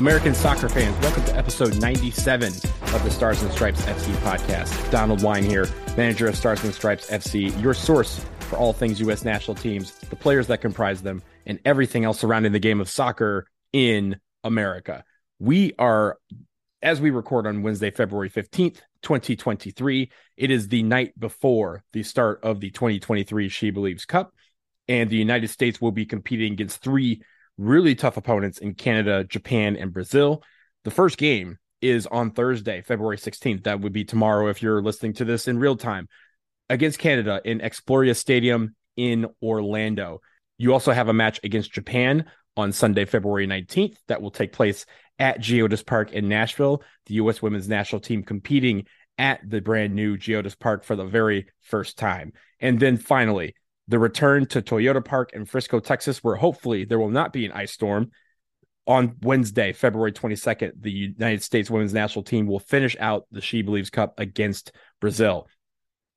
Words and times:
American 0.00 0.34
soccer 0.34 0.66
fans, 0.66 0.98
welcome 1.02 1.22
to 1.26 1.36
episode 1.36 1.78
97 1.78 2.48
of 2.48 3.04
the 3.04 3.10
Stars 3.10 3.42
and 3.42 3.52
Stripes 3.52 3.82
FC 3.82 4.10
podcast. 4.22 4.90
Donald 4.90 5.22
Wine 5.22 5.44
here, 5.44 5.68
manager 5.94 6.26
of 6.26 6.34
Stars 6.36 6.64
and 6.64 6.72
Stripes 6.72 7.10
FC, 7.10 7.60
your 7.60 7.74
source 7.74 8.24
for 8.48 8.56
all 8.56 8.72
things 8.72 8.98
U.S. 9.00 9.26
national 9.26 9.56
teams, 9.56 9.92
the 10.08 10.16
players 10.16 10.46
that 10.46 10.62
comprise 10.62 11.02
them, 11.02 11.22
and 11.44 11.60
everything 11.66 12.06
else 12.06 12.18
surrounding 12.18 12.52
the 12.52 12.58
game 12.58 12.80
of 12.80 12.88
soccer 12.88 13.46
in 13.74 14.18
America. 14.42 15.04
We 15.38 15.74
are, 15.78 16.16
as 16.80 16.98
we 16.98 17.10
record 17.10 17.46
on 17.46 17.62
Wednesday, 17.62 17.90
February 17.90 18.30
15th, 18.30 18.78
2023, 19.02 20.10
it 20.38 20.50
is 20.50 20.68
the 20.68 20.82
night 20.82 21.12
before 21.20 21.84
the 21.92 22.04
start 22.04 22.40
of 22.42 22.60
the 22.60 22.70
2023 22.70 23.50
SheBelieves 23.50 24.06
Cup, 24.06 24.32
and 24.88 25.10
the 25.10 25.16
United 25.16 25.48
States 25.48 25.78
will 25.78 25.92
be 25.92 26.06
competing 26.06 26.54
against 26.54 26.82
three 26.82 27.20
really 27.60 27.94
tough 27.94 28.16
opponents 28.16 28.58
in 28.58 28.74
Canada, 28.74 29.22
Japan, 29.22 29.76
and 29.76 29.92
Brazil. 29.92 30.42
The 30.84 30.90
first 30.90 31.18
game 31.18 31.58
is 31.82 32.06
on 32.06 32.30
Thursday, 32.30 32.82
February 32.82 33.18
16th. 33.18 33.64
That 33.64 33.80
would 33.80 33.92
be 33.92 34.04
tomorrow 34.04 34.48
if 34.48 34.62
you're 34.62 34.82
listening 34.82 35.12
to 35.14 35.24
this 35.24 35.46
in 35.46 35.58
real 35.58 35.76
time 35.76 36.08
against 36.68 36.98
Canada 36.98 37.40
in 37.44 37.60
Exploria 37.60 38.16
Stadium 38.16 38.74
in 38.96 39.26
Orlando. 39.42 40.20
You 40.58 40.72
also 40.72 40.92
have 40.92 41.08
a 41.08 41.12
match 41.12 41.40
against 41.44 41.72
Japan 41.72 42.24
on 42.56 42.72
Sunday, 42.72 43.04
February 43.04 43.46
19th. 43.46 43.96
That 44.08 44.22
will 44.22 44.30
take 44.30 44.52
place 44.52 44.86
at 45.18 45.40
Geodis 45.40 45.84
Park 45.84 46.12
in 46.12 46.28
Nashville. 46.28 46.82
The 47.06 47.14
U.S. 47.14 47.42
women's 47.42 47.68
national 47.68 48.00
team 48.00 48.22
competing 48.22 48.86
at 49.18 49.40
the 49.46 49.60
brand 49.60 49.94
new 49.94 50.16
Geodis 50.16 50.58
Park 50.58 50.82
for 50.82 50.96
the 50.96 51.04
very 51.04 51.46
first 51.60 51.98
time. 51.98 52.32
And 52.58 52.80
then 52.80 52.96
finally, 52.96 53.54
the 53.90 53.98
return 53.98 54.46
to 54.46 54.62
Toyota 54.62 55.04
Park 55.04 55.32
in 55.32 55.44
Frisco, 55.44 55.80
Texas, 55.80 56.22
where 56.22 56.36
hopefully 56.36 56.84
there 56.84 57.00
will 57.00 57.10
not 57.10 57.32
be 57.32 57.44
an 57.44 57.50
ice 57.50 57.72
storm. 57.72 58.12
On 58.86 59.16
Wednesday, 59.22 59.72
February 59.72 60.12
22nd, 60.12 60.72
the 60.80 60.90
United 60.90 61.42
States 61.42 61.68
women's 61.68 61.92
national 61.92 62.22
team 62.22 62.46
will 62.46 62.60
finish 62.60 62.96
out 63.00 63.26
the 63.32 63.40
SheBelieves 63.40 63.90
Cup 63.90 64.14
against 64.18 64.72
Brazil. 65.00 65.48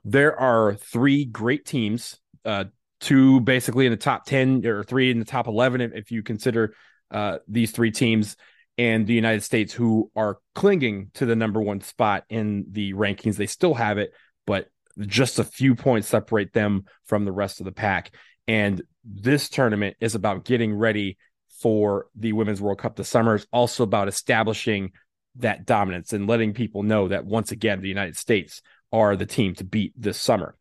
There 0.06 0.40
are 0.40 0.76
three 0.76 1.26
great 1.26 1.66
teams, 1.66 2.20
uh, 2.46 2.66
two 3.00 3.42
basically 3.42 3.88
in 3.88 3.92
the 3.92 3.98
top 3.98 4.26
10 4.26 4.68
or 4.68 4.84
three 4.84 5.10
in 5.10 5.18
the 5.18 5.26
top 5.26 5.48
11, 5.48 5.82
if, 5.82 5.94
if 5.94 6.12
you 6.12 6.22
consider 6.22 6.76
uh, 7.10 7.40
these 7.48 7.72
three 7.72 7.92
teams, 7.92 8.38
and 8.78 9.08
the 9.08 9.14
United 9.14 9.42
States 9.42 9.74
who 9.74 10.12
are 10.16 10.38
clinging 10.54 11.10
to 11.16 11.26
the 11.26 11.36
number 11.36 11.62
one 11.62 11.82
spot 11.82 12.24
in 12.30 12.66
the 12.70 12.94
rankings. 12.94 13.36
They 13.36 13.48
still 13.48 13.74
have 13.74 13.98
it, 13.98 14.14
but 14.46 14.68
just 15.00 15.40
a 15.40 15.44
few 15.44 15.76
points 15.76 16.08
separate 16.08 16.54
them 16.54 16.86
from 17.06 17.26
the 17.26 17.32
rest 17.32 17.60
of 17.60 17.66
the 17.66 17.72
pack. 17.72 18.16
And 18.48 18.82
this 19.04 19.50
tournament 19.50 19.98
is 20.00 20.16
about 20.16 20.46
getting 20.46 20.74
ready 20.74 21.18
for 21.62 22.08
the 22.16 22.34
Women's 22.34 22.62
World 22.62 22.80
Cup 22.80 22.96
this 22.96 23.10
summer. 23.10 23.36
It's 23.36 23.48
also 23.52 23.84
about 23.84 24.08
establishing 24.08 24.92
that 25.38 25.66
dominance 25.66 26.14
and 26.14 26.28
letting 26.28 26.54
people 26.54 26.84
know 26.84 27.08
that 27.08 27.26
once 27.26 27.52
again, 27.52 27.82
the 27.82 27.88
United 27.88 28.18
States 28.18 28.62
are 28.92 29.16
the 29.16 29.26
team 29.26 29.56
to 29.56 29.64
beat 29.64 29.94
this 29.98 30.20
summer. 30.20 30.56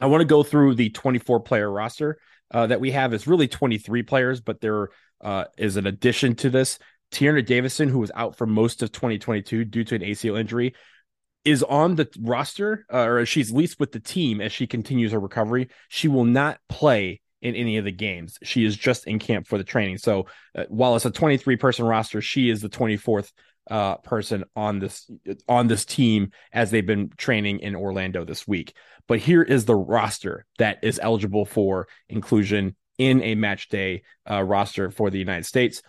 I 0.00 0.06
want 0.06 0.22
to 0.22 0.26
go 0.26 0.42
through 0.42 0.76
the 0.76 0.90
24 0.90 1.40
player 1.40 1.70
roster 1.70 2.18
uh, 2.52 2.66
that 2.68 2.80
we 2.80 2.92
have. 2.92 3.12
Is 3.12 3.26
really 3.26 3.48
23 3.48 4.02
players, 4.04 4.40
but 4.40 4.60
there 4.60 4.88
uh, 5.20 5.44
is 5.58 5.76
an 5.76 5.86
addition 5.86 6.34
to 6.36 6.50
this. 6.50 6.78
Tierna 7.12 7.44
Davidson, 7.44 7.88
who 7.88 7.98
was 7.98 8.12
out 8.14 8.36
for 8.36 8.46
most 8.46 8.82
of 8.82 8.92
2022 8.92 9.64
due 9.64 9.84
to 9.84 9.94
an 9.96 10.02
ACL 10.02 10.38
injury, 10.38 10.74
is 11.44 11.62
on 11.62 11.96
the 11.96 12.08
roster, 12.20 12.84
uh, 12.92 13.06
or 13.06 13.26
she's 13.26 13.52
least 13.52 13.80
with 13.80 13.92
the 13.92 14.00
team 14.00 14.40
as 14.40 14.52
she 14.52 14.66
continues 14.66 15.12
her 15.12 15.20
recovery. 15.20 15.68
She 15.88 16.08
will 16.08 16.24
not 16.24 16.60
play 16.68 17.20
in 17.40 17.54
any 17.54 17.78
of 17.78 17.84
the 17.84 17.92
games. 17.92 18.38
She 18.42 18.64
is 18.64 18.76
just 18.76 19.06
in 19.06 19.18
camp 19.18 19.46
for 19.46 19.58
the 19.58 19.64
training. 19.64 19.98
So 19.98 20.26
uh, 20.54 20.64
while 20.68 20.96
it's 20.96 21.06
a 21.06 21.10
23 21.10 21.56
person 21.56 21.86
roster, 21.86 22.20
she 22.20 22.50
is 22.50 22.60
the 22.60 22.68
24th 22.68 23.30
uh, 23.70 23.96
person 23.96 24.44
on 24.56 24.80
this 24.80 25.08
on 25.48 25.68
this 25.68 25.84
team 25.84 26.32
as 26.52 26.70
they've 26.70 26.86
been 26.86 27.10
training 27.16 27.60
in 27.60 27.76
Orlando 27.76 28.24
this 28.24 28.46
week. 28.46 28.74
But 29.06 29.20
here 29.20 29.42
is 29.42 29.64
the 29.64 29.76
roster 29.76 30.44
that 30.58 30.78
is 30.82 31.00
eligible 31.02 31.44
for 31.44 31.88
inclusion 32.08 32.76
in 32.98 33.22
a 33.22 33.34
match 33.34 33.68
day 33.68 34.02
uh, 34.30 34.42
roster 34.42 34.90
for 34.90 35.10
the 35.10 35.18
United 35.18 35.46
States. 35.46 35.82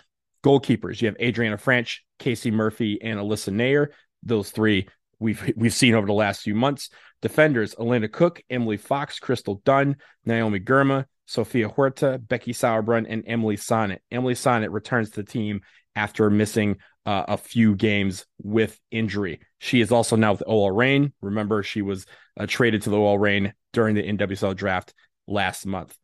Goalkeepers, 0.44 1.02
you 1.02 1.08
have 1.08 1.18
Adrianna 1.18 1.62
Franch, 1.62 2.00
Casey 2.18 2.52
Murphy, 2.52 3.00
and 3.02 3.20
Alyssa 3.20 3.54
Naeher. 3.54 3.88
Those 4.24 4.52
three 4.52 4.88
we've 5.22 5.54
we've 5.56 5.74
seen 5.74 5.94
over 5.94 6.08
the 6.08 6.14
last 6.14 6.42
few 6.42 6.56
months. 6.56 6.90
Defenders: 7.22 7.76
Alana 7.76 8.12
Cook, 8.12 8.42
Emily 8.50 8.78
Fox, 8.78 9.20
Crystal 9.20 9.62
Dunn, 9.64 9.96
Naomi 10.26 10.60
Girma, 10.60 11.06
Sofia 11.26 11.70
Huerta, 11.70 12.18
Becky 12.20 12.52
Sauerbrunn, 12.52 13.06
and 13.08 13.24
Emily 13.26 13.56
Sonnett. 13.56 14.00
Emily 14.12 14.34
Sonnett 14.34 14.72
returns 14.72 15.12
to 15.12 15.24
the 15.24 15.32
team 15.32 15.62
after 15.96 16.30
missing 16.30 16.78
uh, 17.06 17.26
a 17.28 17.38
few 17.38 17.76
games 17.76 18.26
with 18.42 18.80
injury. 18.92 19.40
She 19.60 19.82
is 19.82 19.92
also 19.92 20.16
now 20.16 20.34
with 20.34 20.44
OL 20.46 20.72
Reign. 20.72 21.14
Remember, 21.22 21.64
she 21.64 21.82
was 21.82 22.06
uh, 22.40 22.46
traded 22.48 22.82
to 22.84 22.90
the 22.90 22.98
OL 22.98 23.18
Reign 23.18 23.54
during 23.74 23.96
the 23.96 24.04
NWSL 24.04 24.56
draft 24.56 24.94
last 25.28 25.66
month. 25.66 25.98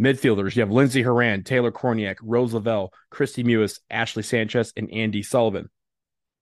Midfielders, 0.00 0.56
you 0.56 0.60
have 0.60 0.70
Lindsey 0.70 1.02
Horan, 1.02 1.44
Taylor 1.44 1.70
Kornieck, 1.70 2.16
Rose 2.22 2.54
Lavelle, 2.54 2.92
Kristie 3.12 3.44
Mewis, 3.44 3.80
Ashley 3.90 4.22
Sanchez, 4.22 4.72
and 4.76 4.88
Andi 4.88 5.24
Sullivan. 5.24 5.68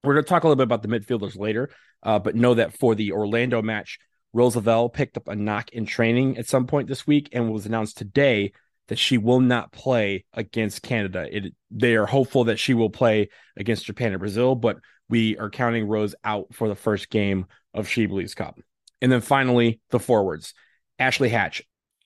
We're 0.05 0.15
going 0.15 0.25
to 0.25 0.29
talk 0.29 0.45
a 0.45 0.47
little 0.47 0.57
bit 0.57 0.65
about 0.65 0.83
the 0.83 0.89
midfielders 0.89 1.37
later, 1.37 1.71
uh, 2.03 2.19
but 2.19 2.37
know 2.37 2.55
that 2.55 2.79
for 2.79 2.95
the 2.95 3.13
Orlando 3.13 3.63
match, 3.63 3.99
Rose 4.33 4.57
Lavelle 4.57 4.89
picked 4.89 5.17
up 5.17 5.29
a 5.29 5.35
knock 5.35 5.71
in 5.71 5.87
training 5.87 6.39
at 6.39 6.47
some 6.47 6.67
point 6.67 6.89
this 6.89 7.07
week 7.07 7.31
and 7.33 7.51
was 7.51 7.67
announced 7.67 7.99
today 7.99 8.53
that 8.89 8.99
she 8.99 9.19
will 9.19 9.41
not 9.41 9.73
play 9.73 10.25
against 10.33 10.83
Canada. 10.83 11.27
It, 11.31 11.55
they 11.71 11.97
are 11.97 12.07
hopeful 12.07 12.45
that 12.45 12.59
she 12.59 12.75
will 12.75 12.91
play 12.91 13.29
against 13.57 13.87
Japan 13.87 14.13
and 14.13 14.21
Brazil, 14.21 14.55
but 14.55 14.79
we 15.09 15.37
are 15.39 15.51
counting 15.51 15.87
Rose 15.87 16.15
out 16.25 16.55
for 16.55 16.69
the 16.69 16.75
first 16.75 17.11
game 17.11 17.47
of 17.75 17.87
SheBelieves 17.87 18.37
Cup. 18.37 18.59
And 19.01 19.11
then 19.11 19.21
finally, 19.21 19.81
the 19.91 20.01
forwards 20.01 20.55
Ashley 20.99 21.29
Hatch, 21.29 21.63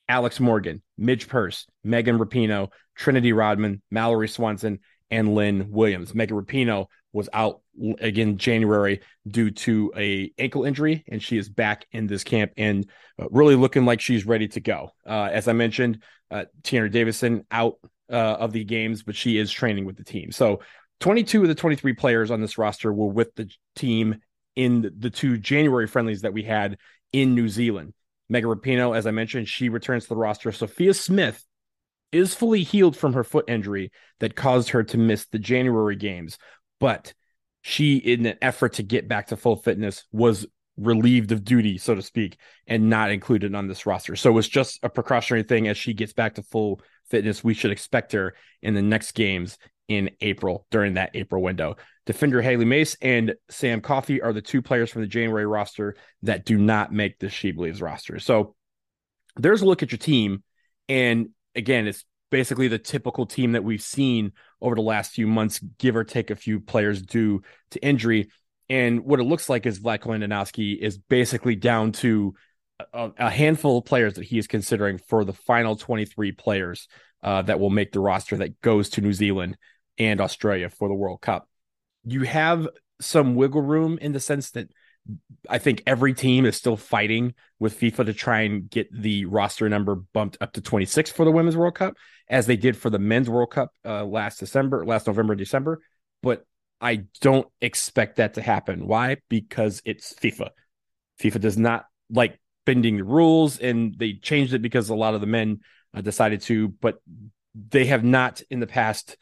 Alex 0.07 0.39
Morgan, 0.39 0.81
Midge 0.97 1.27
Purce, 1.27 1.67
Megan 1.83 2.17
Rapinoe, 2.17 2.69
Trinity 2.95 3.33
Rodman, 3.33 3.81
Mallory 3.89 4.27
Swanson, 4.27 4.79
and 5.09 5.33
Lynn 5.35 5.71
Williams. 5.71 6.13
Megan 6.13 6.37
Rapinoe 6.37 6.87
was 7.13 7.29
out 7.31 7.61
again 7.99 8.37
January 8.37 9.01
due 9.27 9.51
to 9.51 9.93
a 9.95 10.31
ankle 10.37 10.65
injury, 10.65 11.03
and 11.07 11.21
she 11.21 11.37
is 11.37 11.47
back 11.47 11.85
in 11.91 12.07
this 12.07 12.23
camp 12.23 12.51
and 12.57 12.89
uh, 13.21 13.27
really 13.29 13.55
looking 13.55 13.85
like 13.85 14.01
she's 14.01 14.25
ready 14.25 14.47
to 14.49 14.59
go. 14.59 14.89
Uh, 15.07 15.29
as 15.31 15.47
I 15.47 15.53
mentioned, 15.53 16.03
uh, 16.31 16.45
Tierna 16.63 16.91
Davidson 16.91 17.45
out 17.51 17.75
uh, 18.11 18.15
of 18.15 18.51
the 18.51 18.63
games, 18.63 19.03
but 19.03 19.15
she 19.15 19.37
is 19.37 19.51
training 19.51 19.85
with 19.85 19.95
the 19.95 20.03
team. 20.03 20.31
So 20.31 20.61
22 20.99 21.43
of 21.43 21.47
the 21.47 21.55
23 21.55 21.93
players 21.93 22.31
on 22.31 22.41
this 22.41 22.57
roster 22.57 22.91
were 22.91 23.07
with 23.07 23.33
the 23.35 23.49
team 23.75 24.21
in 24.55 24.91
the 24.97 25.09
two 25.09 25.37
January 25.37 25.87
friendlies 25.87 26.21
that 26.21 26.33
we 26.33 26.43
had 26.43 26.77
in 27.11 27.35
New 27.35 27.49
Zealand. 27.49 27.93
Megan 28.29 28.49
Rapinoe, 28.49 28.95
as 28.97 29.05
I 29.05 29.11
mentioned, 29.11 29.47
she 29.47 29.69
returns 29.69 30.03
to 30.03 30.09
the 30.09 30.15
roster. 30.15 30.51
Sophia 30.51 30.93
Smith 30.93 31.43
is 32.11 32.35
fully 32.35 32.63
healed 32.63 32.95
from 32.95 33.13
her 33.13 33.23
foot 33.23 33.45
injury 33.47 33.91
that 34.19 34.35
caused 34.35 34.69
her 34.69 34.83
to 34.83 34.97
miss 34.97 35.25
the 35.25 35.39
January 35.39 35.95
games, 35.95 36.37
but 36.83 37.13
she, 37.61 37.95
in 37.95 38.25
an 38.25 38.37
effort 38.41 38.73
to 38.73 38.83
get 38.83 39.07
back 39.07 39.27
to 39.27 39.37
full 39.37 39.55
fitness, 39.55 40.03
was 40.11 40.45
relieved 40.75 41.31
of 41.31 41.45
duty, 41.45 41.77
so 41.77 41.95
to 41.95 42.01
speak, 42.01 42.35
and 42.67 42.89
not 42.89 43.09
included 43.09 43.55
on 43.55 43.69
this 43.69 43.85
roster. 43.85 44.17
So 44.17 44.37
it's 44.37 44.49
just 44.49 44.81
a 44.83 44.89
precautionary 44.89 45.43
thing 45.43 45.69
as 45.69 45.77
she 45.77 45.93
gets 45.93 46.11
back 46.11 46.35
to 46.35 46.43
full 46.43 46.81
fitness. 47.09 47.41
We 47.41 47.53
should 47.53 47.71
expect 47.71 48.11
her 48.11 48.35
in 48.61 48.73
the 48.73 48.81
next 48.81 49.13
games 49.13 49.57
in 49.87 50.09
April 50.19 50.67
during 50.71 50.95
that 50.95 51.11
April 51.13 51.41
window. 51.41 51.77
Defender 52.05 52.41
Hailie 52.41 52.65
Mace 52.65 52.97
and 53.01 53.33
Sam 53.49 53.79
Coffey 53.79 54.21
are 54.21 54.33
the 54.33 54.41
two 54.41 54.61
players 54.61 54.89
from 54.89 55.03
the 55.03 55.07
January 55.07 55.45
roster 55.45 55.95
that 56.23 56.43
do 56.43 56.57
not 56.57 56.91
make 56.91 57.17
the 57.17 57.27
SheBelieves 57.27 57.81
roster. 57.81 58.19
So 58.19 58.55
there's 59.37 59.61
a 59.61 59.65
look 59.65 59.83
at 59.83 59.91
your 59.93 59.99
team. 59.99 60.43
And 60.89 61.29
again, 61.55 61.87
it's 61.87 62.03
basically 62.29 62.67
the 62.67 62.79
typical 62.79 63.25
team 63.25 63.53
that 63.53 63.63
we've 63.63 63.81
seen 63.81 64.33
over 64.63 64.75
the 64.75 64.81
last 64.81 65.11
few 65.11 65.27
months, 65.27 65.59
give 65.77 65.95
or 65.95 66.03
take 66.03 66.31
a 66.31 66.35
few 66.35 66.59
players 66.59 67.01
due 67.01 67.41
to 67.71 67.83
injury. 67.85 68.29
And 68.69 69.05
what 69.05 69.19
it 69.19 69.23
looks 69.23 69.49
like 69.49 69.65
is 69.65 69.79
Vlatko 69.79 70.17
Andonovski 70.17 70.77
is 70.79 70.97
basically 70.97 71.55
down 71.55 71.91
to 71.91 72.33
a, 72.93 73.11
a, 73.17 73.29
handful 73.29 73.77
of 73.77 73.85
players 73.85 74.15
that 74.15 74.23
he 74.23 74.37
is 74.37 74.47
considering 74.47 74.97
for 74.97 75.25
the 75.25 75.33
final 75.33 75.75
23 75.75 76.31
players 76.31 76.87
uh, 77.21 77.41
that 77.43 77.59
will 77.59 77.69
make 77.69 77.91
the 77.91 77.99
roster 77.99 78.37
that 78.37 78.61
goes 78.61 78.89
to 78.91 79.01
New 79.01 79.13
Zealand 79.13 79.57
and 79.97 80.21
Australia 80.21 80.69
for 80.69 80.87
the 80.87 80.95
World 80.95 81.21
Cup. 81.21 81.47
You 82.05 82.23
have 82.23 82.67
some 82.99 83.35
wiggle 83.35 83.61
room 83.61 83.97
in 84.01 84.13
the 84.13 84.19
sense 84.19 84.51
that 84.51 84.71
I 85.49 85.57
think 85.57 85.83
every 85.85 86.13
team 86.13 86.45
is 86.45 86.55
still 86.55 86.77
fighting 86.77 87.33
with 87.59 87.79
FIFA 87.79 88.05
to 88.05 88.13
try 88.13 88.41
and 88.41 88.69
get 88.69 88.87
the 88.93 89.25
roster 89.25 89.67
number 89.67 89.95
bumped 89.95 90.37
up 90.39 90.53
to 90.53 90.61
26 90.61 91.11
for 91.11 91.25
the 91.25 91.31
Women's 91.31 91.57
World 91.57 91.75
Cup, 91.75 91.95
as 92.29 92.45
they 92.45 92.55
did 92.55 92.77
for 92.77 92.89
the 92.89 92.99
Men's 92.99 93.29
World 93.29 93.51
Cup 93.51 93.71
uh, 93.85 94.05
last 94.05 94.39
December, 94.39 94.85
last 94.85 95.07
November, 95.07 95.35
December. 95.35 95.81
But 96.21 96.45
I 96.79 97.05
don't 97.21 97.47
expect 97.61 98.17
that 98.17 98.35
to 98.35 98.41
happen. 98.41 98.87
Why? 98.87 99.17
Because 99.29 99.81
it's 99.85 100.13
FIFA. 100.13 100.49
FIFA 101.21 101.41
does 101.41 101.57
not 101.57 101.85
like 102.09 102.39
bending 102.65 102.97
the 102.97 103.03
rules, 103.03 103.59
and 103.59 103.97
they 103.97 104.13
changed 104.13 104.53
it 104.53 104.61
because 104.61 104.89
a 104.89 104.95
lot 104.95 105.13
of 105.13 105.21
the 105.21 105.27
men 105.27 105.59
uh, 105.93 106.01
decided 106.01 106.41
to, 106.43 106.69
but 106.69 106.99
they 107.53 107.85
have 107.85 108.03
not 108.03 108.41
in 108.49 108.59
the 108.59 108.67
past 108.67 109.17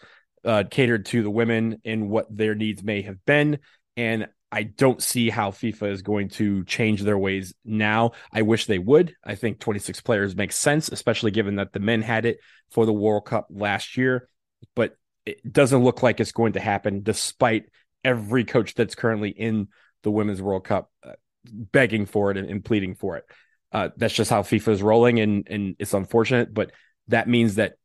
uh, 0.45 0.63
catered 0.69 1.05
to 1.07 1.23
the 1.23 1.29
women 1.29 1.81
and 1.85 2.09
what 2.09 2.25
their 2.35 2.55
needs 2.55 2.83
may 2.83 3.01
have 3.01 3.23
been. 3.25 3.59
And 3.97 4.27
I 4.51 4.63
don't 4.63 5.01
see 5.01 5.30
how 5.30 5.51
FIFA 5.51 5.92
is 5.92 6.01
going 6.01 6.30
to 6.30 6.65
change 6.65 7.01
their 7.01 7.18
ways 7.18 7.53
now. 7.63 8.12
I 8.33 8.42
wish 8.42 8.65
they 8.65 8.80
would. 8.80 9.15
I 9.24 9.36
think 9.36 9.59
26 9.59 10.01
players 10.01 10.36
makes 10.36 10.57
sense, 10.57 10.89
especially 10.89 11.31
given 11.31 11.56
that 11.56 11.71
the 11.71 11.80
men 11.80 12.01
had 12.01 12.25
it 12.25 12.39
for 12.69 12.86
the 12.86 12.94
World 12.94 13.25
Cup 13.25 13.48
last 13.50 13.95
year. 13.95 14.27
But 14.75 14.98
it 15.25 15.51
doesn't 15.51 15.83
look 15.83 16.03
like 16.03 16.19
it's 16.19 16.33
going 16.33 16.53
to 16.53 16.59
happen, 16.59 17.01
despite 17.01 17.65
every 18.03 18.44
coach 18.44 18.74
that's 18.74 18.95
currently 18.95 19.30
in 19.30 19.69
the 20.03 20.12
Women's 20.12 20.42
World 20.42 20.65
Cup 20.65 20.92
uh, 21.03 21.13
begging 21.45 22.06
for 22.06 22.31
it 22.31 22.38
and, 22.38 22.50
and 22.50 22.65
pleading 22.65 22.95
for 22.95 23.18
it. 23.18 23.25
Uh, 23.71 23.89
that's 23.95 24.13
just 24.13 24.30
how 24.30 24.42
FIFA 24.42 24.68
is 24.69 24.83
rolling, 24.83 25.19
and 25.19 25.48
and 25.50 25.75
it's 25.80 25.94
unfortunate, 25.94 26.53
but 26.53 26.71
that 27.07 27.30
means 27.30 27.56
that 27.56 27.75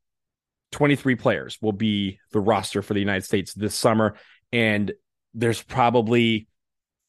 23 0.72 1.14
players 1.14 1.58
will 1.62 1.72
be 1.72 2.18
the 2.32 2.40
roster 2.40 2.82
for 2.82 2.92
the 2.92 3.00
United 3.00 3.24
States 3.24 3.54
this 3.54 3.76
summer, 3.76 4.16
and 4.52 4.92
there's 5.32 5.62
probably 5.62 6.48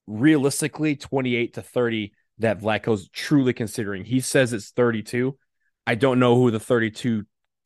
realistically 0.07 0.95
28 0.95 1.53
to 1.55 1.61
30 1.61 2.13
that 2.39 2.61
Vlatko's 2.61 3.09
truly 3.09 3.53
considering. 3.53 4.05
He 4.05 4.19
says 4.19 4.53
it's 4.53 4.71
32. 4.71 5.37
I 5.85 5.95
don't 5.95 6.19
know 6.19 6.35
who 6.35 6.51
the 6.51 6.59
32 6.59 7.25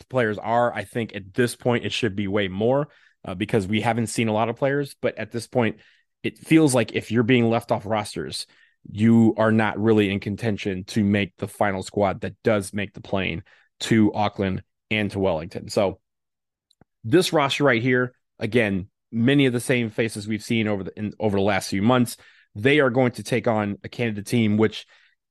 players 0.09 0.37
are. 0.37 0.73
I 0.73 0.83
think 0.83 1.15
at 1.15 1.33
this 1.33 1.55
point 1.55 1.85
it 1.85 1.91
should 1.91 2.15
be 2.15 2.27
way 2.27 2.47
more 2.47 2.89
uh, 3.25 3.35
because 3.35 3.67
we 3.67 3.81
haven't 3.81 4.07
seen 4.07 4.27
a 4.27 4.33
lot 4.33 4.49
of 4.49 4.55
players. 4.55 4.95
But 5.01 5.17
at 5.17 5.31
this 5.31 5.47
point, 5.47 5.77
it 6.23 6.37
feels 6.37 6.75
like 6.75 6.93
if 6.93 7.11
you're 7.11 7.23
being 7.23 7.49
left 7.49 7.71
off 7.71 7.85
rosters, 7.85 8.45
you 8.89 9.33
are 9.37 9.51
not 9.51 9.79
really 9.79 10.09
in 10.09 10.19
contention 10.19 10.83
to 10.85 11.03
make 11.03 11.35
the 11.37 11.47
final 11.47 11.83
squad 11.83 12.21
that 12.21 12.35
does 12.43 12.73
make 12.73 12.93
the 12.93 13.01
plane 13.01 13.43
to 13.81 14.13
Auckland 14.13 14.63
and 14.89 15.11
to 15.11 15.19
Wellington. 15.19 15.69
So 15.69 15.99
this 17.03 17.33
roster 17.33 17.63
right 17.63 17.81
here, 17.81 18.13
again, 18.39 18.87
many 19.11 19.45
of 19.45 19.53
the 19.53 19.59
same 19.59 19.89
faces 19.89 20.27
we've 20.27 20.43
seen 20.43 20.67
over 20.67 20.83
the 20.83 20.97
in, 20.97 21.13
over 21.19 21.37
the 21.37 21.43
last 21.43 21.69
few 21.69 21.81
months. 21.81 22.17
They 22.55 22.79
are 22.79 22.89
going 22.89 23.11
to 23.13 23.23
take 23.23 23.47
on 23.47 23.77
a 23.83 23.89
Canada 23.89 24.23
team 24.23 24.57
which 24.57 24.85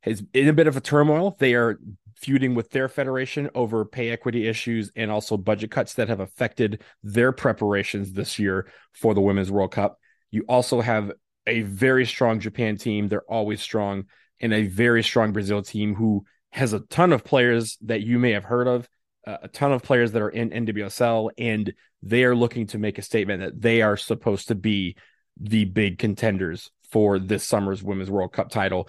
is 0.05 0.23
in 0.33 0.49
a 0.49 0.53
bit 0.53 0.67
of 0.67 0.77
a 0.77 0.81
turmoil. 0.81 1.37
They 1.39 1.55
are 1.55 1.79
feuding 2.17 2.55
with 2.55 2.71
their 2.71 2.89
federation 2.89 3.49
over 3.55 3.85
pay 3.85 4.11
equity 4.11 4.47
issues 4.47 4.91
and 4.95 5.11
also 5.11 5.37
budget 5.37 5.71
cuts 5.71 5.95
that 5.95 6.09
have 6.09 6.21
affected 6.21 6.83
their 7.03 7.33
preparations 7.33 8.13
this 8.13 8.39
year 8.39 8.71
for 8.93 9.15
the 9.15 9.21
Women's 9.21 9.51
World 9.51 9.73
Cup. 9.73 9.99
You 10.31 10.45
also 10.49 10.81
have 10.81 11.13
a 11.47 11.63
very 11.63 12.05
strong 12.05 12.39
Japan 12.39 12.77
team. 12.77 13.09
They're 13.09 13.23
always 13.23 13.61
strong, 13.63 14.05
and 14.41 14.53
a 14.53 14.67
very 14.67 15.03
strong 15.03 15.33
Brazil 15.33 15.63
team 15.63 15.95
who 15.95 16.25
has 16.51 16.73
a 16.73 16.81
ton 16.81 17.13
of 17.13 17.25
players 17.25 17.79
that 17.83 18.03
you 18.03 18.19
may 18.19 18.33
have 18.33 18.45
heard 18.45 18.67
of, 18.67 18.89
a 19.27 19.49
ton 19.49 19.73
of 19.73 19.83
players 19.83 20.13
that 20.13 20.23
are 20.23 20.29
in 20.29 20.51
NWSL, 20.51 21.31
and 21.39 21.73
they 22.03 22.25
are 22.25 22.35
looking 22.35 22.67
to 22.69 22.79
make 22.79 22.99
a 22.99 23.03
statement 23.03 23.43
that 23.43 23.61
they 23.61 23.83
are 23.83 23.97
supposed 23.97 24.49
to 24.49 24.55
be 24.55 24.97
the 25.39 25.65
big 25.65 25.99
contenders 25.99 26.71
for 26.91 27.19
this 27.19 27.45
summer's 27.45 27.83
Women's 27.83 28.11
World 28.11 28.33
Cup 28.33 28.51
title. 28.51 28.89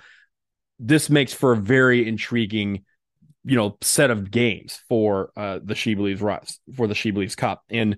This 0.80 1.10
makes 1.10 1.34
for 1.34 1.54
a 1.54 1.58
very 1.58 2.08
intriguing, 2.08 2.86
you 3.44 3.56
know, 3.56 3.78
set 3.82 4.10
of 4.10 4.32
games 4.32 4.82
for 4.90 5.32
uh, 5.36 5.60
the 5.64 5.76
SheBelieves 5.76 6.58
for 6.76 6.88
the 6.88 6.94
SheBelieves 6.94 7.38
Cup, 7.38 7.64
and 7.70 7.98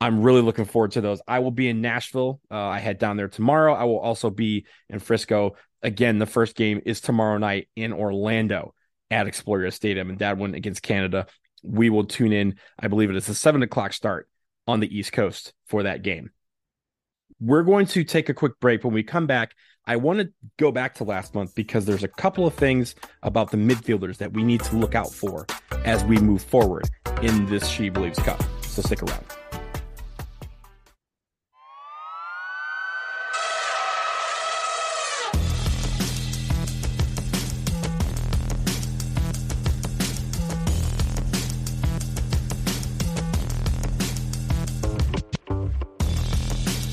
I'm 0.00 0.22
really 0.22 0.42
looking 0.42 0.64
forward 0.64 0.92
to 0.92 1.00
those. 1.00 1.20
I 1.26 1.40
will 1.40 1.50
be 1.50 1.68
in 1.68 1.80
Nashville. 1.80 2.40
Uh, 2.50 2.56
I 2.56 2.78
head 2.78 2.98
down 2.98 3.16
there 3.16 3.28
tomorrow. 3.28 3.74
I 3.74 3.84
will 3.84 3.98
also 3.98 4.30
be 4.30 4.66
in 4.88 5.00
Frisco. 5.00 5.56
Again, 5.82 6.18
the 6.18 6.26
first 6.26 6.54
game 6.54 6.80
is 6.84 7.00
tomorrow 7.00 7.38
night 7.38 7.68
in 7.74 7.92
Orlando 7.92 8.74
at 9.10 9.26
Exploria 9.26 9.72
Stadium, 9.72 10.10
and 10.10 10.18
that 10.20 10.36
one 10.36 10.54
against 10.54 10.82
Canada. 10.82 11.26
We 11.62 11.90
will 11.90 12.04
tune 12.04 12.32
in. 12.32 12.56
I 12.78 12.88
believe 12.88 13.10
it 13.10 13.16
is 13.16 13.28
a 13.28 13.34
seven 13.34 13.62
o'clock 13.62 13.92
start 13.92 14.28
on 14.66 14.80
the 14.80 14.96
East 14.98 15.12
Coast 15.12 15.52
for 15.66 15.84
that 15.84 16.02
game. 16.02 16.30
We're 17.40 17.62
going 17.62 17.86
to 17.86 18.04
take 18.04 18.28
a 18.28 18.34
quick 18.34 18.58
break. 18.60 18.84
When 18.84 18.94
we 18.94 19.02
come 19.02 19.26
back, 19.26 19.54
I 19.86 19.96
want 19.96 20.18
to 20.18 20.30
go 20.58 20.72
back 20.72 20.94
to 20.96 21.04
last 21.04 21.34
month 21.34 21.54
because 21.54 21.86
there's 21.86 22.04
a 22.04 22.08
couple 22.08 22.46
of 22.46 22.54
things 22.54 22.94
about 23.22 23.50
the 23.50 23.56
midfielders 23.56 24.18
that 24.18 24.32
we 24.32 24.42
need 24.42 24.62
to 24.64 24.76
look 24.76 24.94
out 24.94 25.12
for 25.12 25.46
as 25.84 26.04
we 26.04 26.18
move 26.18 26.42
forward 26.42 26.88
in 27.22 27.46
this 27.46 27.64
SheBelieves 27.64 28.16
Cup. 28.16 28.42
So 28.64 28.82
stick 28.82 29.02
around. 29.02 29.24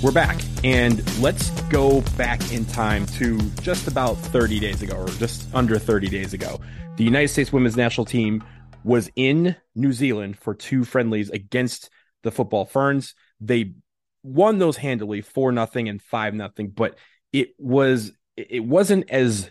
We're 0.06 0.12
back, 0.12 0.40
and 0.64 1.04
let's 1.20 1.50
go 1.62 2.02
back 2.16 2.54
in 2.54 2.64
time 2.66 3.08
to 3.08 3.42
just 3.64 3.88
about 3.88 4.14
30 4.14 4.60
days 4.60 4.84
ago, 4.84 4.98
or 4.98 5.08
just 5.08 5.48
under 5.52 5.80
30 5.80 6.10
days 6.10 6.32
ago. 6.32 6.62
The 6.98 7.04
United 7.04 7.30
States 7.30 7.52
women's 7.52 7.76
national 7.76 8.06
team 8.06 8.44
was 8.84 9.10
in 9.16 9.56
New 9.74 9.94
Zealand 9.94 10.38
for 10.38 10.54
two 10.54 10.84
friendlies 10.84 11.32
against 11.32 11.90
the 12.22 12.30
Football 12.30 12.66
Ferns. 12.66 13.16
They 13.42 13.74
won 14.22 14.60
those 14.60 14.78
handily, 14.78 15.22
four 15.22 15.52
nothing 15.52 15.90
and 15.90 16.00
five 16.00 16.36
nothing, 16.36 16.70
but 16.70 17.00
it 17.34 17.56
was 17.58 18.12
it 18.38 18.64
wasn't 18.64 19.10
as 19.10 19.50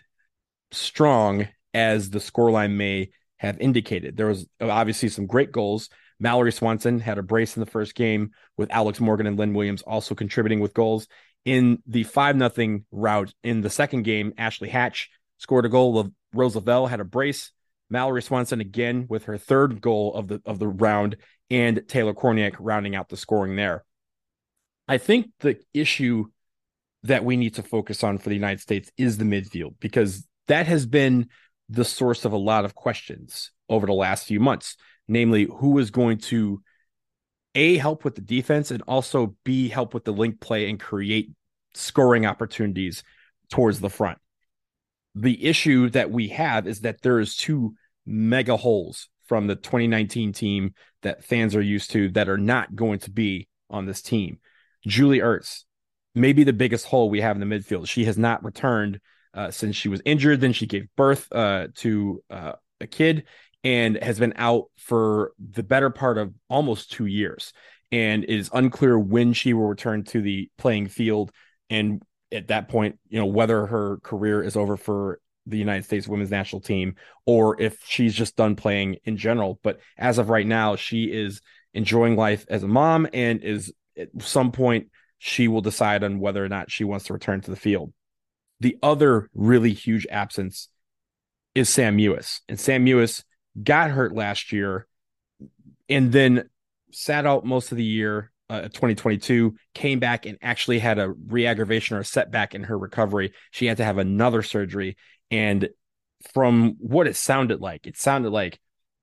strong 0.70 1.48
as 1.74 2.10
the 2.10 2.20
scoreline 2.20 2.76
may 2.76 3.10
have 3.38 3.58
indicated. 3.60 4.16
There 4.16 4.26
was 4.26 4.46
uh, 4.60 4.68
obviously 4.68 5.08
some 5.08 5.26
great 5.26 5.52
goals. 5.52 5.88
Mallory 6.20 6.52
Swanson 6.52 7.00
had 7.00 7.18
a 7.18 7.22
brace 7.22 7.56
in 7.56 7.60
the 7.60 7.70
first 7.70 7.94
game 7.94 8.30
with 8.56 8.70
Alex 8.70 9.00
Morgan 9.00 9.26
and 9.26 9.38
Lynn 9.38 9.54
Williams 9.54 9.82
also 9.82 10.14
contributing 10.14 10.60
with 10.60 10.74
goals. 10.74 11.08
In 11.44 11.82
the 11.86 12.04
5 12.04 12.36
nothing 12.36 12.86
route 12.90 13.34
in 13.42 13.60
the 13.60 13.70
second 13.70 14.04
game, 14.04 14.32
Ashley 14.38 14.68
Hatch 14.68 15.10
scored 15.38 15.66
a 15.66 15.68
goal. 15.68 16.10
Rose 16.32 16.54
Lavelle 16.54 16.86
had 16.86 17.00
a 17.00 17.04
brace. 17.04 17.50
Mallory 17.90 18.22
Swanson 18.22 18.60
again 18.60 19.06
with 19.08 19.24
her 19.24 19.36
third 19.36 19.80
goal 19.80 20.14
of 20.14 20.28
the 20.28 20.40
of 20.46 20.58
the 20.58 20.66
round, 20.66 21.16
and 21.50 21.86
Taylor 21.86 22.14
Kornieck 22.14 22.56
rounding 22.58 22.96
out 22.96 23.08
the 23.08 23.16
scoring 23.16 23.56
there. 23.56 23.84
I 24.88 24.98
think 24.98 25.26
the 25.40 25.58
issue 25.72 26.26
that 27.04 27.24
we 27.24 27.36
need 27.36 27.54
to 27.54 27.62
focus 27.62 28.02
on 28.02 28.18
for 28.18 28.30
the 28.30 28.34
United 28.34 28.60
States 28.60 28.90
is 28.96 29.18
the 29.18 29.24
midfield 29.24 29.74
because 29.78 30.26
that 30.48 30.66
has 30.66 30.86
been 30.86 31.28
the 31.68 31.84
source 31.84 32.24
of 32.24 32.32
a 32.32 32.36
lot 32.36 32.64
of 32.64 32.74
questions 32.74 33.50
over 33.68 33.86
the 33.86 33.92
last 33.92 34.26
few 34.26 34.40
months 34.40 34.76
namely 35.08 35.44
who 35.44 35.78
is 35.78 35.90
going 35.90 36.18
to 36.18 36.62
a 37.54 37.76
help 37.76 38.04
with 38.04 38.14
the 38.14 38.20
defense 38.20 38.70
and 38.70 38.82
also 38.82 39.36
b 39.44 39.68
help 39.68 39.94
with 39.94 40.04
the 40.04 40.12
link 40.12 40.40
play 40.40 40.68
and 40.68 40.80
create 40.80 41.30
scoring 41.74 42.26
opportunities 42.26 43.02
towards 43.50 43.80
the 43.80 43.90
front. 43.90 44.18
The 45.14 45.44
issue 45.44 45.90
that 45.90 46.10
we 46.10 46.28
have 46.28 46.66
is 46.66 46.80
that 46.80 47.02
there 47.02 47.20
is 47.20 47.36
two 47.36 47.74
mega 48.06 48.56
holes 48.56 49.08
from 49.26 49.46
the 49.46 49.54
2019 49.54 50.32
team 50.32 50.74
that 51.02 51.24
fans 51.24 51.54
are 51.54 51.62
used 51.62 51.92
to 51.92 52.10
that 52.10 52.28
are 52.28 52.38
not 52.38 52.74
going 52.74 52.98
to 53.00 53.10
be 53.10 53.48
on 53.70 53.86
this 53.86 54.02
team. 54.02 54.38
Julie 54.86 55.20
Ertz, 55.20 55.64
maybe 56.14 56.44
the 56.44 56.52
biggest 56.52 56.86
hole 56.86 57.08
we 57.08 57.20
have 57.20 57.40
in 57.40 57.48
the 57.48 57.56
midfield. 57.56 57.88
She 57.88 58.04
has 58.04 58.18
not 58.18 58.44
returned 58.44 59.00
uh, 59.34 59.50
since 59.50 59.76
she 59.76 59.88
was 59.88 60.00
injured. 60.04 60.40
Then 60.40 60.52
she 60.52 60.66
gave 60.66 60.88
birth 60.96 61.28
uh, 61.32 61.68
to 61.76 62.22
uh, 62.30 62.52
a 62.80 62.86
kid, 62.86 63.24
and 63.62 63.96
has 64.02 64.18
been 64.18 64.34
out 64.36 64.66
for 64.76 65.32
the 65.38 65.62
better 65.62 65.90
part 65.90 66.18
of 66.18 66.34
almost 66.48 66.92
two 66.92 67.06
years. 67.06 67.52
And 67.90 68.24
it 68.24 68.30
is 68.30 68.50
unclear 68.52 68.98
when 68.98 69.32
she 69.32 69.54
will 69.54 69.66
return 69.66 70.04
to 70.04 70.20
the 70.20 70.50
playing 70.58 70.88
field. 70.88 71.32
And 71.70 72.02
at 72.32 72.48
that 72.48 72.68
point, 72.68 72.98
you 73.08 73.18
know, 73.18 73.26
whether 73.26 73.66
her 73.66 73.98
career 74.02 74.42
is 74.42 74.56
over 74.56 74.76
for 74.76 75.20
the 75.46 75.58
United 75.58 75.84
States 75.84 76.08
women's 76.08 76.30
national 76.30 76.62
team 76.62 76.96
or 77.26 77.60
if 77.60 77.78
she's 77.84 78.14
just 78.14 78.36
done 78.36 78.56
playing 78.56 78.96
in 79.04 79.16
general. 79.16 79.60
But 79.62 79.80
as 79.96 80.18
of 80.18 80.30
right 80.30 80.46
now, 80.46 80.76
she 80.76 81.04
is 81.04 81.40
enjoying 81.74 82.16
life 82.16 82.46
as 82.48 82.62
a 82.62 82.68
mom 82.68 83.06
and 83.12 83.42
is 83.42 83.72
at 83.96 84.08
some 84.20 84.52
point 84.52 84.88
she 85.18 85.48
will 85.48 85.60
decide 85.60 86.02
on 86.02 86.18
whether 86.18 86.44
or 86.44 86.48
not 86.48 86.70
she 86.70 86.84
wants 86.84 87.06
to 87.06 87.12
return 87.12 87.40
to 87.42 87.50
the 87.50 87.56
field. 87.56 87.92
The 88.64 88.78
other 88.82 89.28
really 89.34 89.74
huge 89.74 90.06
absence 90.10 90.70
is 91.54 91.68
Sam 91.68 91.98
Mewis. 91.98 92.40
And 92.48 92.58
Sam 92.58 92.86
Mewis 92.86 93.22
got 93.62 93.90
hurt 93.90 94.14
last 94.14 94.52
year, 94.52 94.86
and 95.90 96.10
then 96.10 96.48
sat 96.90 97.26
out 97.26 97.44
most 97.44 97.72
of 97.72 97.76
the 97.76 97.84
year, 97.84 98.32
uh, 98.48 98.62
2022, 98.62 99.54
came 99.74 99.98
back 99.98 100.24
and 100.24 100.38
actually 100.40 100.78
had 100.78 100.98
a 100.98 101.10
re-aggravation 101.10 101.98
or 101.98 102.00
a 102.00 102.04
setback 102.06 102.54
in 102.54 102.62
her 102.62 102.78
recovery. 102.78 103.34
She 103.50 103.66
had 103.66 103.76
to 103.76 103.84
have 103.84 103.98
another 103.98 104.42
surgery, 104.42 104.96
and 105.30 105.68
from 106.32 106.76
what 106.78 107.06
it 107.06 107.16
sounded 107.16 107.60
like, 107.60 107.86
it 107.86 107.98
sounded 107.98 108.30
like 108.30 108.58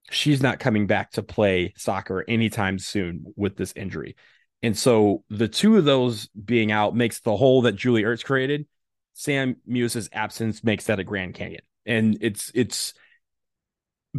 she's 0.09 0.41
not 0.41 0.57
coming 0.57 0.87
back 0.87 1.11
to 1.11 1.21
play 1.21 1.75
soccer 1.77 2.25
anytime 2.27 2.79
soon 2.79 3.31
with 3.35 3.57
this 3.57 3.73
injury. 3.75 4.15
And 4.63 4.75
so 4.75 5.23
the 5.29 5.47
two 5.47 5.77
of 5.77 5.85
those 5.85 6.29
being 6.29 6.71
out 6.71 6.95
makes 6.95 7.19
the 7.19 7.37
hole 7.37 7.61
that 7.61 7.75
Julie 7.75 8.05
Ertz 8.05 8.25
created. 8.25 8.65
Sam 9.13 9.57
Mewis's 9.65 10.09
absence 10.13 10.63
makes 10.63 10.85
that 10.85 10.99
a 10.99 11.03
Grand 11.03 11.33
Canyon. 11.33 11.61
And 11.85 12.17
it's 12.21 12.51
it's 12.53 12.93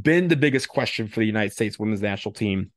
been 0.01 0.29
the 0.29 0.37
biggest 0.37 0.69
question 0.69 1.09
for 1.09 1.21
the 1.21 1.27
United 1.27 1.53
States 1.53 1.79
women's 1.79 2.03
national 2.03 2.33
team 2.33 2.71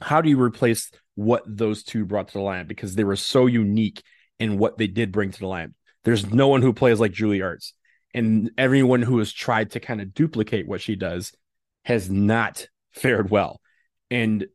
How 0.00 0.20
do 0.20 0.28
you 0.28 0.40
replace 0.40 0.90
what 1.14 1.42
those 1.46 1.82
two 1.82 2.04
brought 2.04 2.28
to 2.28 2.34
the 2.34 2.44
lineup 2.44 2.68
because 2.68 2.94
they 2.94 3.04
were 3.04 3.16
so 3.16 3.46
unique 3.46 4.02
in 4.38 4.58
what 4.58 4.76
they 4.78 4.86
did 4.86 5.12
bring 5.12 5.30
to 5.30 5.40
the 5.40 5.46
lineup? 5.46 5.72
There's 6.04 6.26
no 6.26 6.48
one 6.48 6.62
who 6.62 6.72
plays 6.72 7.00
like 7.00 7.12
Julie 7.12 7.40
Ertz, 7.40 7.72
and 8.14 8.50
everyone 8.56 9.02
who 9.02 9.18
has 9.18 9.32
tried 9.32 9.72
to 9.72 9.80
kind 9.80 10.00
of 10.00 10.14
duplicate 10.14 10.68
what 10.68 10.80
she 10.80 10.94
does 10.94 11.32
has 11.84 12.10
not 12.10 12.68
fared 12.92 13.30
well. 13.30 13.60
And 14.10 14.46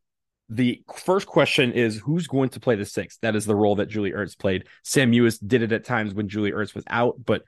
the 0.51 0.84
first 0.93 1.27
question 1.27 1.72
is 1.72 1.98
who's 1.98 2.27
going 2.27 2.50
to 2.50 2.60
play 2.60 2.75
the 2.75 2.86
six? 2.86 3.17
That 3.22 3.38
is 3.38 3.46
the 3.46 3.55
role 3.55 3.75
that 3.77 3.88
Julie 3.88 4.12
Ertz 4.12 4.38
played. 4.38 4.67
Sam 4.84 5.13
Mewis 5.13 5.39
did 5.46 5.63
it 5.63 5.72
at 5.72 5.86
times 5.86 6.13
when 6.13 6.27
Julie 6.27 6.51
Ertz 6.51 6.75
was 6.75 6.84
out, 6.88 7.15
but 7.25 7.43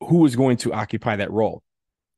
who 0.00 0.24
is 0.24 0.34
going 0.34 0.56
to 0.58 0.72
occupy 0.72 1.16
that 1.16 1.30
role? 1.30 1.62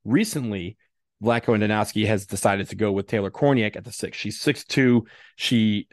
Recently, 0.05 0.77
Vlatko 1.23 1.53
and 1.53 1.65
Andonovski 1.65 2.07
has 2.07 2.27
decided 2.27 2.69
to 2.69 2.77
go 2.77 2.93
with 2.93 3.09
Taylor 3.09 3.33
Kornieck 3.33 3.75
at 3.75 3.85
the 3.85 3.91
six. 3.91 4.17
She's 4.17 4.41
six 4.41 4.65
two. 4.65 5.07
She 5.35 5.89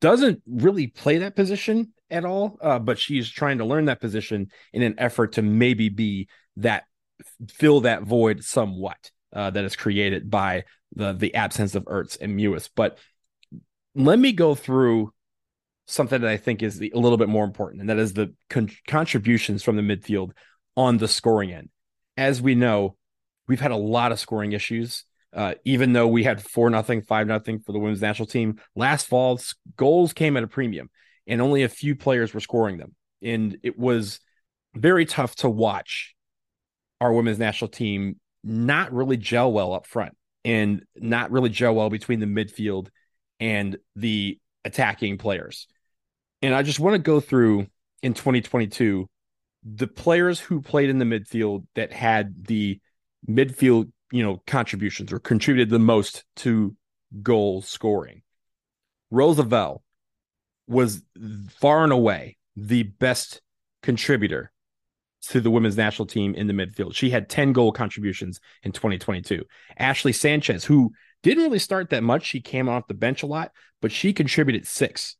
doesn't 0.00 0.40
really 0.46 0.86
play 0.86 1.18
that 1.18 1.36
position 1.36 1.92
at 2.10 2.24
all, 2.24 2.56
uh, 2.62 2.78
but 2.78 2.98
she's 2.98 3.28
trying 3.28 3.58
to 3.58 3.66
learn 3.66 3.84
that 3.84 4.00
position 4.00 4.50
in 4.72 4.82
an 4.82 4.94
effort 4.96 5.32
to 5.32 5.42
maybe 5.42 5.90
be 5.90 6.28
that 6.56 6.84
fill 7.50 7.82
that 7.82 8.04
void 8.04 8.42
somewhat 8.42 9.10
uh, 9.34 9.50
that 9.50 9.64
is 9.64 9.76
created 9.76 10.30
by 10.30 10.64
the 10.94 11.12
the 11.12 11.34
absence 11.34 11.74
of 11.74 11.84
Ertz 11.84 12.18
and 12.18 12.38
Mewis. 12.38 12.70
But 12.74 12.98
let 14.04 14.18
me 14.18 14.32
go 14.32 14.54
through 14.54 15.12
something 15.86 16.20
that 16.20 16.30
I 16.30 16.36
think 16.36 16.62
is 16.62 16.78
the, 16.78 16.92
a 16.94 16.98
little 16.98 17.18
bit 17.18 17.28
more 17.28 17.44
important, 17.44 17.80
and 17.80 17.90
that 17.90 17.98
is 17.98 18.12
the 18.12 18.34
con- 18.48 18.70
contributions 18.86 19.62
from 19.62 19.76
the 19.76 19.82
midfield 19.82 20.32
on 20.76 20.98
the 20.98 21.08
scoring 21.08 21.52
end. 21.52 21.68
As 22.16 22.40
we 22.40 22.54
know, 22.54 22.96
we've 23.48 23.60
had 23.60 23.72
a 23.72 23.76
lot 23.76 24.12
of 24.12 24.20
scoring 24.20 24.52
issues. 24.52 25.04
Uh, 25.32 25.54
even 25.64 25.92
though 25.92 26.08
we 26.08 26.24
had 26.24 26.42
four 26.42 26.68
nothing, 26.70 27.02
five 27.02 27.26
nothing 27.28 27.60
for 27.60 27.70
the 27.70 27.78
women's 27.78 28.00
national 28.00 28.26
team 28.26 28.60
last 28.74 29.06
fall, 29.06 29.40
goals 29.76 30.12
came 30.12 30.36
at 30.36 30.42
a 30.42 30.48
premium, 30.48 30.90
and 31.26 31.40
only 31.40 31.62
a 31.62 31.68
few 31.68 31.94
players 31.94 32.34
were 32.34 32.40
scoring 32.40 32.78
them, 32.78 32.96
and 33.22 33.56
it 33.62 33.78
was 33.78 34.18
very 34.74 35.04
tough 35.04 35.36
to 35.36 35.48
watch 35.48 36.14
our 37.00 37.12
women's 37.12 37.38
national 37.38 37.68
team 37.68 38.16
not 38.42 38.92
really 38.92 39.16
gel 39.16 39.52
well 39.52 39.72
up 39.72 39.86
front 39.86 40.16
and 40.44 40.84
not 40.96 41.30
really 41.30 41.50
gel 41.50 41.74
well 41.74 41.90
between 41.90 42.20
the 42.20 42.26
midfield 42.26 42.88
and 43.40 43.76
the 43.96 44.38
attacking 44.64 45.18
players. 45.18 45.66
And 46.42 46.54
I 46.54 46.62
just 46.62 46.78
want 46.78 46.94
to 46.94 46.98
go 46.98 47.20
through 47.20 47.66
in 48.02 48.14
2022 48.14 49.08
the 49.62 49.86
players 49.86 50.40
who 50.40 50.62
played 50.62 50.88
in 50.88 50.98
the 50.98 51.04
midfield 51.04 51.66
that 51.74 51.92
had 51.92 52.46
the 52.46 52.80
midfield, 53.28 53.90
you 54.10 54.22
know, 54.22 54.42
contributions 54.46 55.12
or 55.12 55.18
contributed 55.18 55.70
the 55.70 55.78
most 55.78 56.24
to 56.36 56.74
goal 57.22 57.60
scoring. 57.60 58.22
Rose 59.10 59.38
Lavelle 59.38 59.82
was 60.66 61.02
far 61.50 61.84
and 61.84 61.92
away 61.92 62.36
the 62.56 62.84
best 62.84 63.42
contributor 63.82 64.52
to 65.28 65.40
the 65.40 65.50
women's 65.50 65.76
national 65.76 66.06
team 66.06 66.34
in 66.34 66.46
the 66.46 66.52
midfield. 66.52 66.94
She 66.94 67.10
had 67.10 67.28
10 67.28 67.52
goal 67.52 67.72
contributions 67.72 68.40
in 68.62 68.72
2022. 68.72 69.44
Ashley 69.78 70.12
Sanchez, 70.12 70.64
who 70.64 70.92
didn't 71.22 71.44
really 71.44 71.58
start 71.58 71.90
that 71.90 72.02
much. 72.02 72.24
She 72.24 72.40
came 72.40 72.68
off 72.68 72.88
the 72.88 72.94
bench 72.94 73.22
a 73.22 73.26
lot, 73.26 73.52
but 73.80 73.92
she 73.92 74.12
contributed 74.12 74.66
six. 74.66 75.16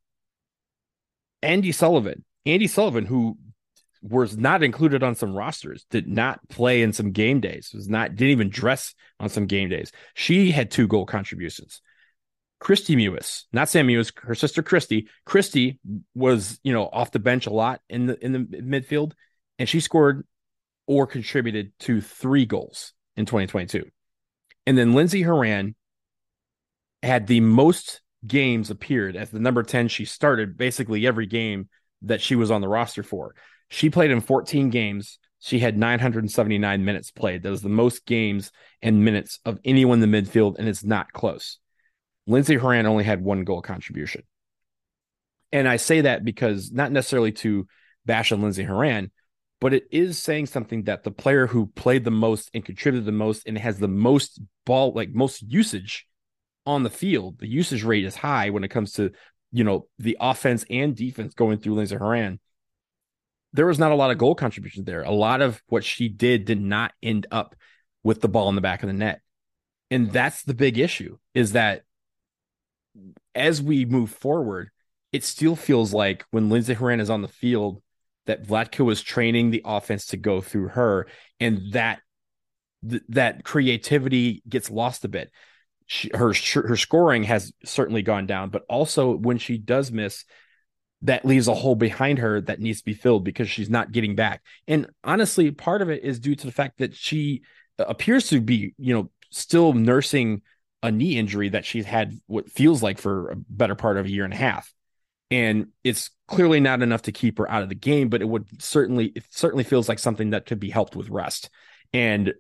Andi 1.42 1.74
Sullivan, 1.74 2.24
Andi 2.46 2.68
Sullivan, 2.68 3.06
who 3.06 3.38
was 4.02 4.36
not 4.36 4.62
included 4.62 5.02
on 5.02 5.14
some 5.14 5.34
rosters, 5.34 5.84
did 5.90 6.08
not 6.08 6.40
play 6.48 6.82
in 6.82 6.92
some 6.92 7.12
game 7.12 7.40
days, 7.40 7.70
was 7.74 7.88
not 7.88 8.16
didn't 8.16 8.32
even 8.32 8.50
dress 8.50 8.94
on 9.18 9.28
some 9.28 9.46
game 9.46 9.68
days. 9.68 9.92
She 10.14 10.50
had 10.50 10.70
two 10.70 10.86
goal 10.86 11.06
contributions. 11.06 11.82
Kristie 12.60 12.96
Mewis, 12.96 13.44
not 13.52 13.70
Sam 13.70 13.88
Mewis, 13.88 14.12
her 14.20 14.34
sister 14.34 14.62
Kristie. 14.62 15.06
Kristie 15.26 15.78
was, 16.14 16.60
you 16.62 16.72
know, 16.74 16.88
off 16.92 17.10
the 17.10 17.18
bench 17.18 17.46
a 17.46 17.50
lot 17.50 17.80
in 17.88 18.06
the 18.06 18.22
in 18.24 18.32
the 18.32 18.40
midfield, 18.40 19.12
and 19.58 19.68
she 19.68 19.80
scored 19.80 20.26
or 20.86 21.06
contributed 21.06 21.72
to 21.80 22.00
three 22.00 22.44
goals 22.44 22.92
in 23.16 23.24
2022. 23.24 23.84
And 24.66 24.76
then 24.76 24.92
Lindsey 24.92 25.22
Horan 25.22 25.74
had 27.02 27.26
the 27.26 27.40
most 27.40 28.00
games 28.26 28.70
appeared 28.70 29.16
as 29.16 29.30
the 29.30 29.40
number 29.40 29.62
10. 29.62 29.88
She 29.88 30.04
started 30.04 30.56
basically 30.56 31.06
every 31.06 31.26
game 31.26 31.68
that 32.02 32.20
she 32.20 32.36
was 32.36 32.50
on 32.50 32.60
the 32.60 32.68
roster 32.68 33.02
for. 33.02 33.34
She 33.68 33.90
played 33.90 34.10
in 34.10 34.20
14 34.20 34.70
games. 34.70 35.18
She 35.38 35.58
had 35.58 35.78
979 35.78 36.84
minutes 36.84 37.10
played. 37.10 37.42
That 37.42 37.50
was 37.50 37.62
the 37.62 37.68
most 37.68 38.04
games 38.04 38.50
and 38.82 39.04
minutes 39.04 39.38
of 39.44 39.58
anyone 39.64 40.02
in 40.02 40.10
the 40.10 40.22
midfield, 40.22 40.58
and 40.58 40.68
it's 40.68 40.84
not 40.84 41.12
close. 41.12 41.58
lindsey 42.26 42.56
Horan 42.56 42.86
only 42.86 43.04
had 43.04 43.22
one 43.22 43.44
goal 43.44 43.62
contribution. 43.62 44.22
And 45.52 45.66
I 45.66 45.76
say 45.76 46.02
that 46.02 46.24
because 46.24 46.70
not 46.70 46.92
necessarily 46.92 47.32
to 47.32 47.66
bash 48.04 48.32
on 48.32 48.42
Lindsey 48.42 48.64
Horan, 48.64 49.10
but 49.60 49.74
it 49.74 49.84
is 49.90 50.18
saying 50.18 50.46
something 50.46 50.84
that 50.84 51.02
the 51.02 51.10
player 51.10 51.46
who 51.46 51.66
played 51.66 52.04
the 52.04 52.10
most 52.10 52.50
and 52.54 52.64
contributed 52.64 53.04
the 53.04 53.12
most 53.12 53.46
and 53.46 53.58
has 53.58 53.78
the 53.78 53.88
most 53.88 54.40
ball, 54.64 54.92
like 54.94 55.10
most 55.12 55.42
usage 55.42 56.06
on 56.66 56.82
the 56.82 56.90
field, 56.90 57.38
the 57.38 57.48
usage 57.48 57.84
rate 57.84 58.04
is 58.04 58.14
high 58.14 58.50
when 58.50 58.64
it 58.64 58.68
comes 58.68 58.92
to, 58.92 59.10
you 59.52 59.64
know, 59.64 59.86
the 59.98 60.16
offense 60.20 60.64
and 60.70 60.94
defense 60.94 61.34
going 61.34 61.58
through 61.58 61.74
Lindsey 61.74 61.96
Horan. 61.96 62.40
There 63.52 63.66
was 63.66 63.78
not 63.78 63.92
a 63.92 63.96
lot 63.96 64.10
of 64.10 64.18
goal 64.18 64.34
contributions 64.34 64.86
there. 64.86 65.02
A 65.02 65.10
lot 65.10 65.42
of 65.42 65.60
what 65.66 65.84
she 65.84 66.08
did 66.08 66.44
did 66.44 66.60
not 66.60 66.92
end 67.02 67.26
up 67.30 67.56
with 68.04 68.20
the 68.20 68.28
ball 68.28 68.48
in 68.48 68.54
the 68.54 68.60
back 68.60 68.82
of 68.82 68.86
the 68.86 68.92
net. 68.92 69.20
And 69.90 70.12
that's 70.12 70.42
the 70.42 70.54
big 70.54 70.78
issue 70.78 71.18
is 71.34 71.52
that 71.52 71.82
as 73.34 73.60
we 73.60 73.84
move 73.84 74.10
forward, 74.10 74.70
it 75.12 75.24
still 75.24 75.56
feels 75.56 75.92
like 75.92 76.24
when 76.30 76.48
Lindsey 76.48 76.74
Horan 76.74 77.00
is 77.00 77.10
on 77.10 77.22
the 77.22 77.28
field, 77.28 77.82
that 78.26 78.46
Vlatko 78.46 78.84
was 78.84 79.02
training 79.02 79.50
the 79.50 79.62
offense 79.64 80.06
to 80.06 80.16
go 80.16 80.40
through 80.40 80.68
her, 80.68 81.08
and 81.40 81.72
that 81.72 82.00
th- 82.88 83.02
that 83.08 83.42
creativity 83.42 84.42
gets 84.48 84.70
lost 84.70 85.04
a 85.04 85.08
bit 85.08 85.30
she, 85.90 86.08
her 86.14 86.32
her 86.54 86.76
scoring 86.76 87.24
has 87.24 87.52
certainly 87.64 88.02
gone 88.02 88.24
down, 88.24 88.50
but 88.50 88.62
also 88.68 89.16
when 89.16 89.38
she 89.38 89.58
does 89.58 89.90
miss, 89.90 90.24
that 91.02 91.24
leaves 91.24 91.48
a 91.48 91.54
hole 91.54 91.74
behind 91.74 92.20
her 92.20 92.40
that 92.42 92.60
needs 92.60 92.78
to 92.78 92.84
be 92.84 92.94
filled 92.94 93.24
because 93.24 93.50
she's 93.50 93.68
not 93.68 93.90
getting 93.90 94.14
back. 94.14 94.40
And 94.68 94.88
honestly, 95.02 95.50
part 95.50 95.82
of 95.82 95.90
it 95.90 96.04
is 96.04 96.20
due 96.20 96.36
to 96.36 96.46
the 96.46 96.52
fact 96.52 96.78
that 96.78 96.94
she 96.94 97.42
uh, 97.76 97.86
appears 97.88 98.28
to 98.28 98.40
be, 98.40 98.72
you 98.78 98.94
know, 98.94 99.10
still 99.32 99.72
nursing 99.72 100.42
a 100.80 100.92
knee 100.92 101.18
injury 101.18 101.48
that 101.48 101.64
she's 101.64 101.86
had 101.86 102.16
what 102.28 102.48
feels 102.48 102.84
like 102.84 102.98
for 102.98 103.30
a 103.30 103.36
better 103.48 103.74
part 103.74 103.96
of 103.96 104.06
a 104.06 104.10
year 104.10 104.24
and 104.24 104.32
a 104.32 104.36
half. 104.36 104.72
And 105.32 105.70
it's 105.82 106.10
clearly 106.28 106.60
not 106.60 106.82
enough 106.82 107.02
to 107.02 107.12
keep 107.12 107.38
her 107.38 107.50
out 107.50 107.64
of 107.64 107.68
the 107.68 107.74
game, 107.74 108.10
but 108.10 108.22
it 108.22 108.28
would 108.28 108.62
certainly 108.62 109.06
it 109.06 109.24
certainly 109.30 109.64
feels 109.64 109.88
like 109.88 109.98
something 109.98 110.30
that 110.30 110.46
could 110.46 110.60
be 110.60 110.70
helped 110.70 110.94
with 110.94 111.10
rest. 111.10 111.50
And 111.92 112.32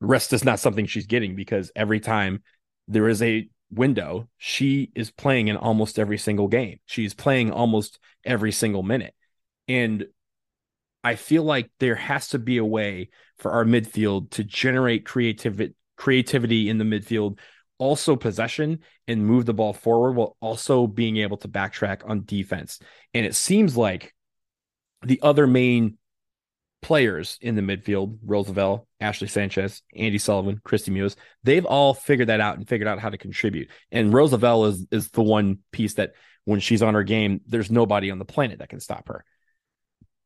rest 0.00 0.32
is 0.32 0.42
not 0.42 0.58
something 0.58 0.86
she's 0.86 1.06
getting 1.06 1.36
because 1.36 1.70
every 1.76 2.00
time 2.00 2.42
there 2.88 3.08
is 3.08 3.22
a 3.22 3.48
window, 3.70 4.28
she 4.38 4.90
is 4.94 5.10
playing 5.10 5.48
in 5.48 5.56
almost 5.56 5.98
every 5.98 6.18
single 6.18 6.48
game. 6.48 6.80
She's 6.86 7.14
playing 7.14 7.52
almost 7.52 7.98
every 8.24 8.52
single 8.52 8.82
minute. 8.82 9.14
And 9.68 10.06
I 11.04 11.14
feel 11.14 11.42
like 11.42 11.70
there 11.78 11.94
has 11.94 12.28
to 12.30 12.38
be 12.38 12.56
a 12.56 12.64
way 12.64 13.10
for 13.38 13.52
our 13.52 13.64
midfield 13.64 14.30
to 14.30 14.44
generate 14.44 15.04
creativity 15.04 15.74
creativity 15.96 16.68
in 16.68 16.78
the 16.78 16.84
midfield, 16.84 17.38
also 17.76 18.14
possession 18.16 18.78
and 19.08 19.26
move 19.26 19.44
the 19.46 19.54
ball 19.54 19.72
forward 19.72 20.12
while 20.12 20.36
also 20.40 20.86
being 20.86 21.16
able 21.18 21.36
to 21.36 21.48
backtrack 21.48 22.08
on 22.08 22.24
defense. 22.24 22.78
And 23.14 23.26
it 23.26 23.34
seems 23.34 23.76
like 23.76 24.14
the 25.02 25.20
other 25.22 25.46
main 25.46 25.98
players 26.80 27.38
in 27.40 27.54
the 27.54 27.62
midfield, 27.62 28.18
Rose 28.24 28.48
Lavelle, 28.48 28.86
Ashley 29.00 29.28
Sanchez, 29.28 29.82
Andi 29.96 30.20
Sullivan, 30.20 30.60
Kristie 30.64 30.92
Mewis, 30.92 31.16
they've 31.42 31.64
all 31.64 31.94
figured 31.94 32.28
that 32.28 32.40
out 32.40 32.56
and 32.56 32.68
figured 32.68 32.88
out 32.88 32.98
how 32.98 33.10
to 33.10 33.18
contribute. 33.18 33.68
And 33.90 34.12
Rose 34.12 34.32
Lavelle 34.32 34.66
is 34.66 34.86
is 34.90 35.10
the 35.10 35.22
one 35.22 35.58
piece 35.72 35.94
that 35.94 36.12
when 36.44 36.60
she's 36.60 36.82
on 36.82 36.94
her 36.94 37.02
game, 37.02 37.40
there's 37.46 37.70
nobody 37.70 38.10
on 38.10 38.18
the 38.18 38.24
planet 38.24 38.60
that 38.60 38.70
can 38.70 38.80
stop 38.80 39.08
her. 39.08 39.24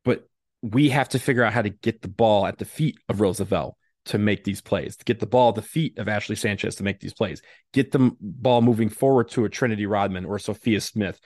But 0.04 0.28
we 0.62 0.90
have 0.90 1.08
to 1.10 1.18
figure 1.18 1.42
out 1.42 1.52
how 1.52 1.62
to 1.62 1.70
get 1.70 2.02
the 2.02 2.08
ball 2.08 2.46
at 2.46 2.58
the 2.58 2.64
feet 2.64 2.98
of 3.08 3.20
Rose 3.20 3.40
Lavelle 3.40 3.76
to 4.04 4.18
make 4.18 4.44
these 4.44 4.60
plays, 4.60 4.96
to 4.96 5.04
get 5.04 5.20
the 5.20 5.26
ball 5.26 5.50
at 5.50 5.54
the 5.54 5.62
feet 5.62 5.98
of 5.98 6.08
Ashley 6.08 6.36
Sanchez 6.36 6.76
to 6.76 6.84
make 6.84 7.00
these 7.00 7.14
plays, 7.14 7.42
get 7.72 7.92
the 7.92 8.12
ball 8.20 8.60
moving 8.62 8.88
forward 8.88 9.30
to 9.30 9.44
a 9.44 9.48
Trinity 9.48 9.86
Rodman 9.86 10.24
or 10.24 10.38
Sophia 10.38 10.80
Smith, 10.80 11.20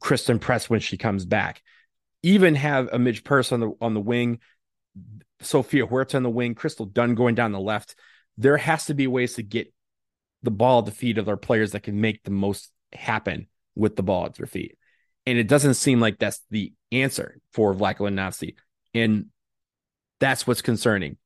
Christen 0.00 0.38
Press 0.38 0.70
when 0.70 0.80
she 0.80 0.96
comes 0.96 1.24
back. 1.24 1.62
Even 2.22 2.54
have 2.54 2.88
a 2.92 2.98
Midge 2.98 3.24
Purce 3.24 3.52
on 3.52 3.60
the 3.60 3.72
on 3.80 3.94
the 3.94 4.00
wing 4.00 4.40
Sofia 5.40 5.86
Huerta 5.86 6.16
on 6.16 6.22
the 6.22 6.30
wing, 6.30 6.54
Crystal 6.54 6.86
Dunn 6.86 7.14
going 7.14 7.34
down 7.34 7.52
the 7.52 7.60
left. 7.60 7.94
There 8.38 8.56
has 8.56 8.86
to 8.86 8.94
be 8.94 9.06
ways 9.06 9.34
to 9.34 9.42
get 9.42 9.72
the 10.42 10.50
ball 10.50 10.80
at 10.80 10.86
the 10.86 10.92
feet 10.92 11.18
of 11.18 11.28
our 11.28 11.36
players 11.36 11.72
that 11.72 11.82
can 11.82 12.00
make 12.00 12.22
the 12.22 12.30
most 12.30 12.70
happen 12.92 13.46
with 13.74 13.96
the 13.96 14.02
ball 14.02 14.26
at 14.26 14.34
their 14.34 14.46
feet. 14.46 14.76
And 15.26 15.38
it 15.38 15.48
doesn't 15.48 15.74
seem 15.74 16.00
like 16.00 16.18
that's 16.18 16.40
the 16.50 16.72
answer 16.92 17.40
for 17.52 17.74
Vlatko 17.74 18.08
Andonovski. 18.08 18.54
And 18.94 19.26
that's 20.20 20.46
what's 20.46 20.62
concerning. 20.62 21.16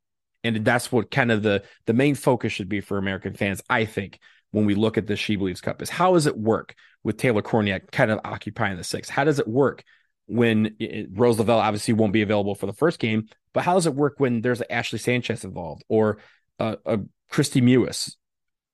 And 0.42 0.64
that's 0.64 0.90
what 0.90 1.10
kind 1.10 1.30
of 1.30 1.42
the 1.42 1.64
the 1.86 1.92
main 1.92 2.14
focus 2.14 2.52
should 2.52 2.68
be 2.68 2.80
for 2.80 2.96
American 2.96 3.34
fans, 3.34 3.60
I 3.68 3.84
think, 3.84 4.18
when 4.52 4.64
we 4.64 4.74
look 4.74 4.96
at 4.96 5.06
the 5.06 5.14
SheBelieves 5.14 5.62
Cup 5.62 5.82
is 5.82 5.90
how 5.90 6.14
does 6.14 6.26
it 6.26 6.36
work 6.36 6.74
with 7.04 7.18
Taylor 7.18 7.42
Kornieck 7.42 7.90
kind 7.92 8.10
of 8.10 8.20
occupying 8.24 8.76
the 8.76 8.84
six? 8.84 9.10
How 9.10 9.24
does 9.24 9.38
it 9.38 9.46
work 9.46 9.84
when 10.26 10.76
it, 10.78 11.08
Rose 11.12 11.38
Lavelle 11.38 11.58
obviously 11.58 11.94
won't 11.94 12.12
be 12.12 12.22
available 12.22 12.54
for 12.54 12.66
the 12.66 12.72
first 12.72 12.98
game, 12.98 13.28
but 13.52 13.64
how 13.64 13.75
does 13.75 13.87
it 13.87 13.95
work 13.95 14.14
when 14.19 14.40
there's 14.40 14.62
Ashley 14.71 14.99
Sanchez 14.99 15.45
involved 15.45 15.83
or 15.88 16.19
a 16.59 17.00
Kristie 17.33 17.62
Mewis 17.62 18.16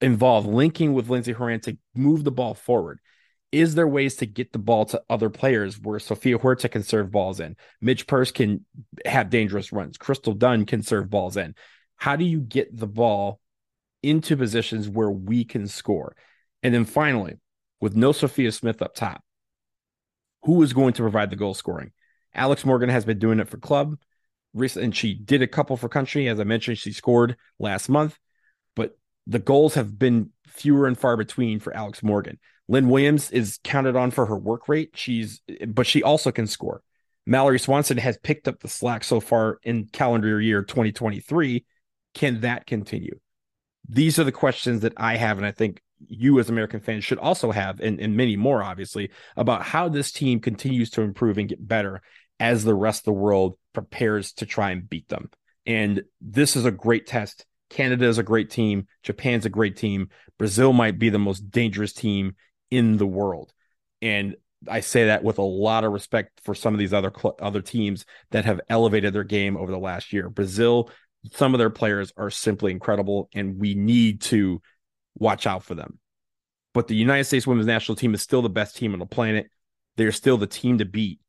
involved, 0.00 0.49
linking 0.49 0.92
with 0.92 1.09
Lindsey 1.09 1.33
Horan 1.33 1.61
to 1.61 1.78
move 1.95 2.25
the 2.25 2.30
ball 2.33 2.54
forward? 2.54 3.00
Is 3.52 3.75
there 3.75 3.87
ways 3.88 4.16
to 4.16 4.26
get 4.26 4.52
the 4.52 4.59
ball 4.59 4.85
to 4.87 5.02
other 5.09 5.30
players 5.30 5.80
where 5.80 6.00
Sofia 6.00 6.37
Huerta 6.37 6.68
can 6.68 6.83
serve 6.83 7.12
balls 7.12 7.38
in? 7.40 7.56
Midge 7.80 8.06
Purce 8.06 8.33
can 8.33 8.66
have 9.04 9.30
dangerous 9.30 9.73
runs. 9.73 9.97
Crystal 9.97 10.35
Dunn 10.35 10.66
can 10.66 10.83
serve 10.83 11.09
balls 11.09 11.37
in. 11.37 11.54
How 11.97 12.16
do 12.16 12.25
you 12.25 12.40
get 12.40 12.76
the 12.76 12.88
ball 12.88 13.40
into 14.02 14.37
positions 14.37 14.88
where 14.88 15.11
we 15.11 15.45
can 15.45 15.68
score? 15.68 16.16
And 16.62 16.75
then 16.75 16.85
finally, 16.85 17.37
with 17.80 17.95
no 17.95 18.12
Sophia 18.12 18.50
Smith 18.52 18.83
up 18.83 18.95
top, 18.95 19.23
who 20.42 20.62
is 20.62 20.73
going 20.73 20.92
to 20.95 21.02
provide 21.02 21.30
the 21.30 21.37
goal 21.37 21.54
scoring? 21.54 21.92
Alex 22.35 22.64
Morgan 22.64 22.90
has 22.90 23.04
been 23.04 23.18
doing 23.18 23.38
it 23.38 23.49
for 23.49 23.59
club, 23.59 23.97
and 24.76 24.96
she 24.96 25.14
did 25.14 25.42
a 25.42 25.46
couple 25.46 25.76
for 25.76 25.88
country. 25.88 26.28
As 26.28 26.40
I 26.40 26.44
mentioned, 26.44 26.78
she 26.78 26.92
scored 26.92 27.36
last 27.58 27.88
month, 27.88 28.18
but 28.75 28.98
the 29.26 29.38
goals 29.38 29.75
have 29.75 29.98
been 29.98 30.30
fewer 30.46 30.86
and 30.86 30.98
far 30.98 31.16
between 31.16 31.60
for 31.60 31.75
Alex 31.75 32.02
Morgan. 32.02 32.38
Lynn 32.68 32.88
Williams 32.88 33.30
is 33.30 33.58
counted 33.62 33.96
on 33.96 34.10
for 34.10 34.26
her 34.26 34.36
work 34.36 34.68
rate. 34.68 34.90
She's, 34.94 35.40
but 35.66 35.86
she 35.86 36.02
also 36.02 36.32
can 36.32 36.46
score. 36.46 36.82
Mallory 37.26 37.58
Swanson 37.58 37.98
has 37.98 38.18
picked 38.18 38.48
up 38.48 38.60
the 38.60 38.68
slack 38.68 39.04
so 39.04 39.20
far 39.20 39.58
in 39.62 39.86
calendar 39.92 40.40
year 40.40 40.62
2023. 40.62 41.64
Can 42.14 42.40
that 42.40 42.66
continue? 42.66 43.18
These 43.88 44.18
are 44.18 44.25
the 44.25 44.32
questions 44.32 44.80
that 44.80 44.94
I 44.96 45.16
have, 45.16 45.36
and 45.36 45.46
I 45.46 45.52
think 45.52 45.80
you 46.08 46.38
as 46.38 46.48
American 46.48 46.80
fans 46.80 47.04
should 47.04 47.18
also 47.18 47.50
have, 47.50 47.80
and, 47.80 48.00
and 48.00 48.16
many 48.16 48.36
more, 48.36 48.62
obviously, 48.62 49.10
about 49.36 49.62
how 49.62 49.88
this 49.88 50.12
team 50.12 50.40
continues 50.40 50.90
to 50.90 51.02
improve 51.02 51.38
and 51.38 51.48
get 51.48 51.66
better 51.66 52.02
as 52.38 52.64
the 52.64 52.75
rest 52.75 53.00
of 53.00 53.04
the 53.06 53.12
world 53.12 53.58
prepares 53.76 54.33
to 54.33 54.47
try 54.47 54.71
and 54.71 54.88
beat 54.88 55.06
them. 55.11 55.30
And 55.66 56.02
this 56.23 56.56
is 56.56 56.64
a 56.64 56.71
great 56.71 57.06
test. 57.06 57.45
Canada 57.68 58.06
is 58.06 58.16
a 58.16 58.23
great 58.23 58.49
team. 58.49 58.87
Japan's 59.02 59.45
a 59.45 59.50
great 59.50 59.76
team. 59.76 60.09
Brazil 60.38 60.73
might 60.73 60.99
be 60.99 61.11
the 61.11 61.18
most 61.18 61.50
dangerous 61.50 61.92
team 61.92 62.37
in 62.71 62.97
the 62.97 63.06
world. 63.06 63.52
And 64.00 64.35
I 64.66 64.80
say 64.80 65.09
that 65.09 65.23
with 65.23 65.37
a 65.37 65.42
lot 65.42 65.85
of 65.85 65.92
respect 65.92 66.40
for 66.42 66.54
some 66.54 66.73
of 66.73 66.78
these 66.78 66.95
other 66.95 67.12
other 67.42 67.61
teams 67.61 68.06
that 68.30 68.47
have 68.47 68.62
elevated 68.71 69.12
their 69.12 69.25
game 69.25 69.59
over 69.59 69.71
the 69.71 69.78
last 69.78 70.11
year. 70.11 70.30
Brazil, 70.30 70.90
some 71.35 71.54
of 71.54 71.59
their 71.59 71.68
players 71.68 72.14
are 72.16 72.30
simply 72.30 72.73
incredible, 72.73 73.28
and 73.35 73.61
we 73.61 73.75
need 73.75 74.23
to 74.23 74.62
watch 75.18 75.47
out 75.47 75.64
for 75.64 75.75
them. 75.75 75.99
But 76.73 76.88
the 76.88 76.97
United 76.97 77.25
States 77.25 77.47
women's 77.47 77.66
national 77.66 77.97
team 77.97 78.14
is 78.14 78.23
still 78.23 78.40
the 78.40 78.49
best 78.49 78.75
team 78.75 78.95
on 78.95 79.00
the 79.00 79.06
planet. 79.06 79.50
They're 79.97 80.12
still 80.12 80.38
the 80.38 80.47
team 80.47 80.78
to 80.78 80.87
beat. 80.87 81.21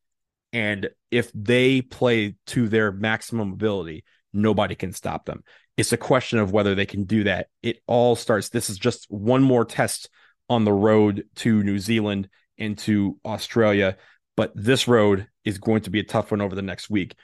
And 0.54 0.90
if 1.12 1.32
they 1.34 1.82
play 1.82 2.36
to 2.48 2.68
their 2.68 2.92
maximum 2.92 3.54
ability, 3.54 4.04
nobody 4.34 4.76
can 4.76 4.94
stop 4.94 5.26
them. 5.26 5.44
It's 5.76 5.94
a 5.94 5.98
question 5.98 6.40
of 6.40 6.52
whether 6.52 6.74
they 6.74 6.86
can 6.86 7.04
do 7.04 7.26
that. 7.26 7.48
It 7.62 7.80
all 7.86 8.16
starts. 8.16 8.50
This 8.50 8.70
is 8.70 8.78
just 8.78 9.06
one 9.10 9.44
more 9.44 9.66
test 9.66 10.10
on 10.50 10.64
the 10.64 10.74
road 10.74 11.26
to 11.36 11.64
New 11.64 11.80
Zealand 11.80 12.30
and 12.58 12.78
to 12.80 13.20
Australia. 13.26 13.98
But 14.36 14.52
this 14.56 14.88
road 14.88 15.28
is 15.44 15.58
going 15.58 15.82
to 15.82 15.90
be 15.90 16.00
a 16.00 16.04
tough 16.04 16.32
one 16.32 16.42
over 16.42 16.56
the 16.56 16.62
next 16.62 16.90
week. 16.90 17.16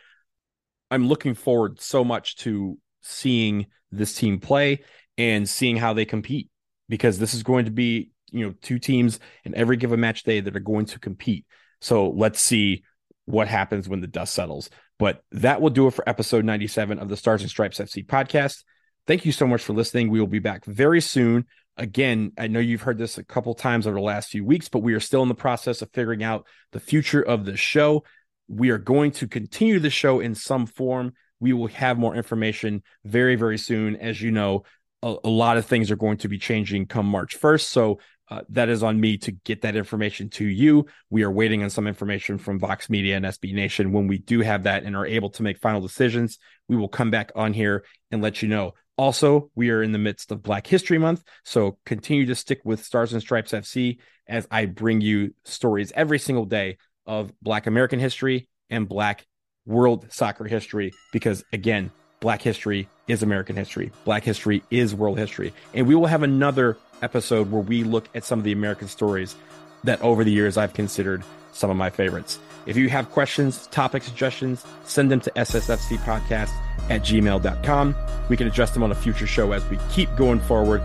I'm 0.91 1.07
looking 1.07 1.33
forward 1.33 1.81
so 1.81 2.03
much 2.03 2.35
to 2.37 2.77
seeing 3.01 3.67
this 3.91 4.13
team 4.13 4.39
play 4.39 4.83
and 5.17 5.47
seeing 5.47 5.77
how 5.77 5.93
they 5.93 6.05
compete 6.05 6.49
because 6.89 7.17
this 7.17 7.33
is 7.33 7.43
going 7.43 7.65
to 7.65 7.71
be, 7.71 8.11
you 8.31 8.45
know, 8.45 8.53
two 8.61 8.79
teams 8.79 9.19
in 9.43 9.55
every 9.55 9.77
given 9.77 9.99
match 9.99 10.23
day 10.23 10.39
that 10.39 10.55
are 10.55 10.59
going 10.59 10.85
to 10.87 10.99
compete. 10.99 11.45
So 11.81 12.09
let's 12.09 12.41
see 12.41 12.83
what 13.25 13.47
happens 13.47 13.87
when 13.87 14.01
the 14.01 14.07
dust 14.07 14.33
settles. 14.33 14.69
But 14.99 15.23
that 15.31 15.61
will 15.61 15.69
do 15.69 15.87
it 15.87 15.93
for 15.93 16.07
episode 16.07 16.45
97 16.45 16.99
of 16.99 17.09
the 17.09 17.17
Stars 17.17 17.41
and 17.41 17.49
Stripes 17.49 17.79
FC 17.79 18.05
podcast. 18.05 18.63
Thank 19.07 19.25
you 19.25 19.31
so 19.31 19.47
much 19.47 19.61
for 19.61 19.73
listening. 19.73 20.09
We 20.09 20.19
will 20.19 20.27
be 20.27 20.39
back 20.39 20.65
very 20.65 21.01
soon 21.01 21.45
again, 21.77 22.31
I 22.37 22.47
know 22.47 22.59
you've 22.59 22.81
heard 22.81 22.97
this 22.97 23.17
a 23.17 23.23
couple 23.23 23.53
times 23.53 23.87
over 23.87 23.97
the 23.97 24.03
last 24.03 24.29
few 24.29 24.45
weeks, 24.45 24.69
but 24.69 24.79
we 24.79 24.93
are 24.93 24.99
still 24.99 25.23
in 25.23 25.29
the 25.29 25.35
process 25.35 25.81
of 25.81 25.91
figuring 25.91 26.23
out 26.23 26.45
the 26.71 26.79
future 26.79 27.21
of 27.21 27.45
the 27.45 27.57
show. 27.57 28.03
We 28.47 28.69
are 28.69 28.77
going 28.77 29.11
to 29.11 29.27
continue 29.27 29.79
the 29.79 29.89
show 29.89 30.19
in 30.19 30.35
some 30.35 30.65
form. 30.65 31.13
We 31.39 31.53
will 31.53 31.67
have 31.67 31.97
more 31.97 32.15
information 32.15 32.83
very, 33.03 33.35
very 33.35 33.57
soon. 33.57 33.95
As 33.95 34.21
you 34.21 34.31
know, 34.31 34.63
a, 35.01 35.15
a 35.23 35.29
lot 35.29 35.57
of 35.57 35.65
things 35.65 35.91
are 35.91 35.95
going 35.95 36.17
to 36.17 36.27
be 36.27 36.37
changing 36.37 36.85
come 36.85 37.05
March 37.05 37.39
1st. 37.39 37.65
So 37.65 37.99
uh, 38.33 38.41
that 38.49 38.67
is 38.67 38.81
on 38.81 38.99
me 38.99 39.15
to 39.15 39.31
get 39.31 39.61
that 39.61 39.75
information 39.75 40.27
to 40.27 40.43
you. 40.43 40.87
We 41.11 41.21
are 41.21 41.29
waiting 41.29 41.61
on 41.61 41.69
some 41.69 41.85
information 41.85 42.39
from 42.39 42.57
Vox 42.57 42.89
Media 42.89 43.15
and 43.15 43.25
SB 43.25 43.53
Nation. 43.53 43.91
When 43.91 44.07
we 44.07 44.17
do 44.17 44.39
have 44.39 44.63
that 44.63 44.83
and 44.83 44.95
are 44.95 45.05
able 45.05 45.29
to 45.31 45.43
make 45.43 45.59
final 45.59 45.81
decisions, 45.81 46.39
we 46.67 46.75
will 46.75 46.87
come 46.87 47.11
back 47.11 47.31
on 47.35 47.53
here 47.53 47.85
and 48.09 48.23
let 48.23 48.41
you 48.41 48.47
know. 48.47 48.73
Also, 48.97 49.51
we 49.53 49.69
are 49.69 49.83
in 49.83 49.91
the 49.91 49.99
midst 49.99 50.31
of 50.31 50.41
Black 50.41 50.65
History 50.65 50.97
Month, 50.97 51.23
so 51.43 51.77
continue 51.85 52.25
to 52.25 52.33
stick 52.33 52.61
with 52.63 52.83
Stars 52.83 53.13
and 53.13 53.21
Stripes 53.21 53.51
FC 53.51 53.99
as 54.27 54.47
I 54.49 54.65
bring 54.65 54.99
you 54.99 55.35
stories 55.45 55.91
every 55.95 56.17
single 56.17 56.45
day 56.45 56.77
of 57.05 57.31
Black 57.39 57.67
American 57.67 57.99
history 57.99 58.49
and 58.71 58.89
Black 58.89 59.27
world 59.67 60.07
soccer 60.11 60.45
history. 60.45 60.91
Because 61.11 61.43
again, 61.53 61.91
Black 62.19 62.41
history 62.41 62.87
is 63.07 63.21
American 63.21 63.55
history, 63.55 63.91
Black 64.05 64.23
history 64.23 64.63
is 64.71 64.95
world 64.95 65.19
history. 65.19 65.53
And 65.75 65.85
we 65.85 65.93
will 65.93 66.07
have 66.07 66.23
another 66.23 66.77
episode 67.03 67.51
where 67.51 67.61
we 67.61 67.83
look 67.83 68.07
at 68.15 68.23
some 68.23 68.39
of 68.39 68.45
the 68.45 68.51
American 68.51 68.87
stories 68.87 69.35
that 69.83 70.01
over 70.01 70.23
the 70.23 70.31
years 70.31 70.57
I've 70.57 70.73
considered 70.73 71.23
some 71.51 71.69
of 71.69 71.77
my 71.77 71.89
favorites. 71.89 72.39
If 72.65 72.77
you 72.77 72.89
have 72.89 73.11
questions, 73.11 73.67
topic 73.67 74.03
suggestions, 74.03 74.65
send 74.85 75.11
them 75.11 75.19
to 75.21 75.31
ssfcpodcast 75.31 76.49
at 76.89 77.01
gmail.com. 77.01 77.95
We 78.29 78.37
can 78.37 78.47
address 78.47 78.71
them 78.71 78.83
on 78.83 78.91
a 78.91 78.95
future 78.95 79.27
show 79.27 79.51
as 79.51 79.67
we 79.69 79.77
keep 79.91 80.13
going 80.15 80.39
forward 80.39 80.81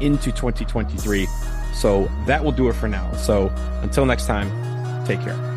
into 0.00 0.30
2023. 0.32 1.26
So 1.74 2.10
that 2.26 2.42
will 2.42 2.52
do 2.52 2.68
it 2.68 2.74
for 2.74 2.88
now. 2.88 3.12
So 3.16 3.48
until 3.82 4.06
next 4.06 4.26
time, 4.26 5.04
take 5.04 5.20
care. 5.20 5.55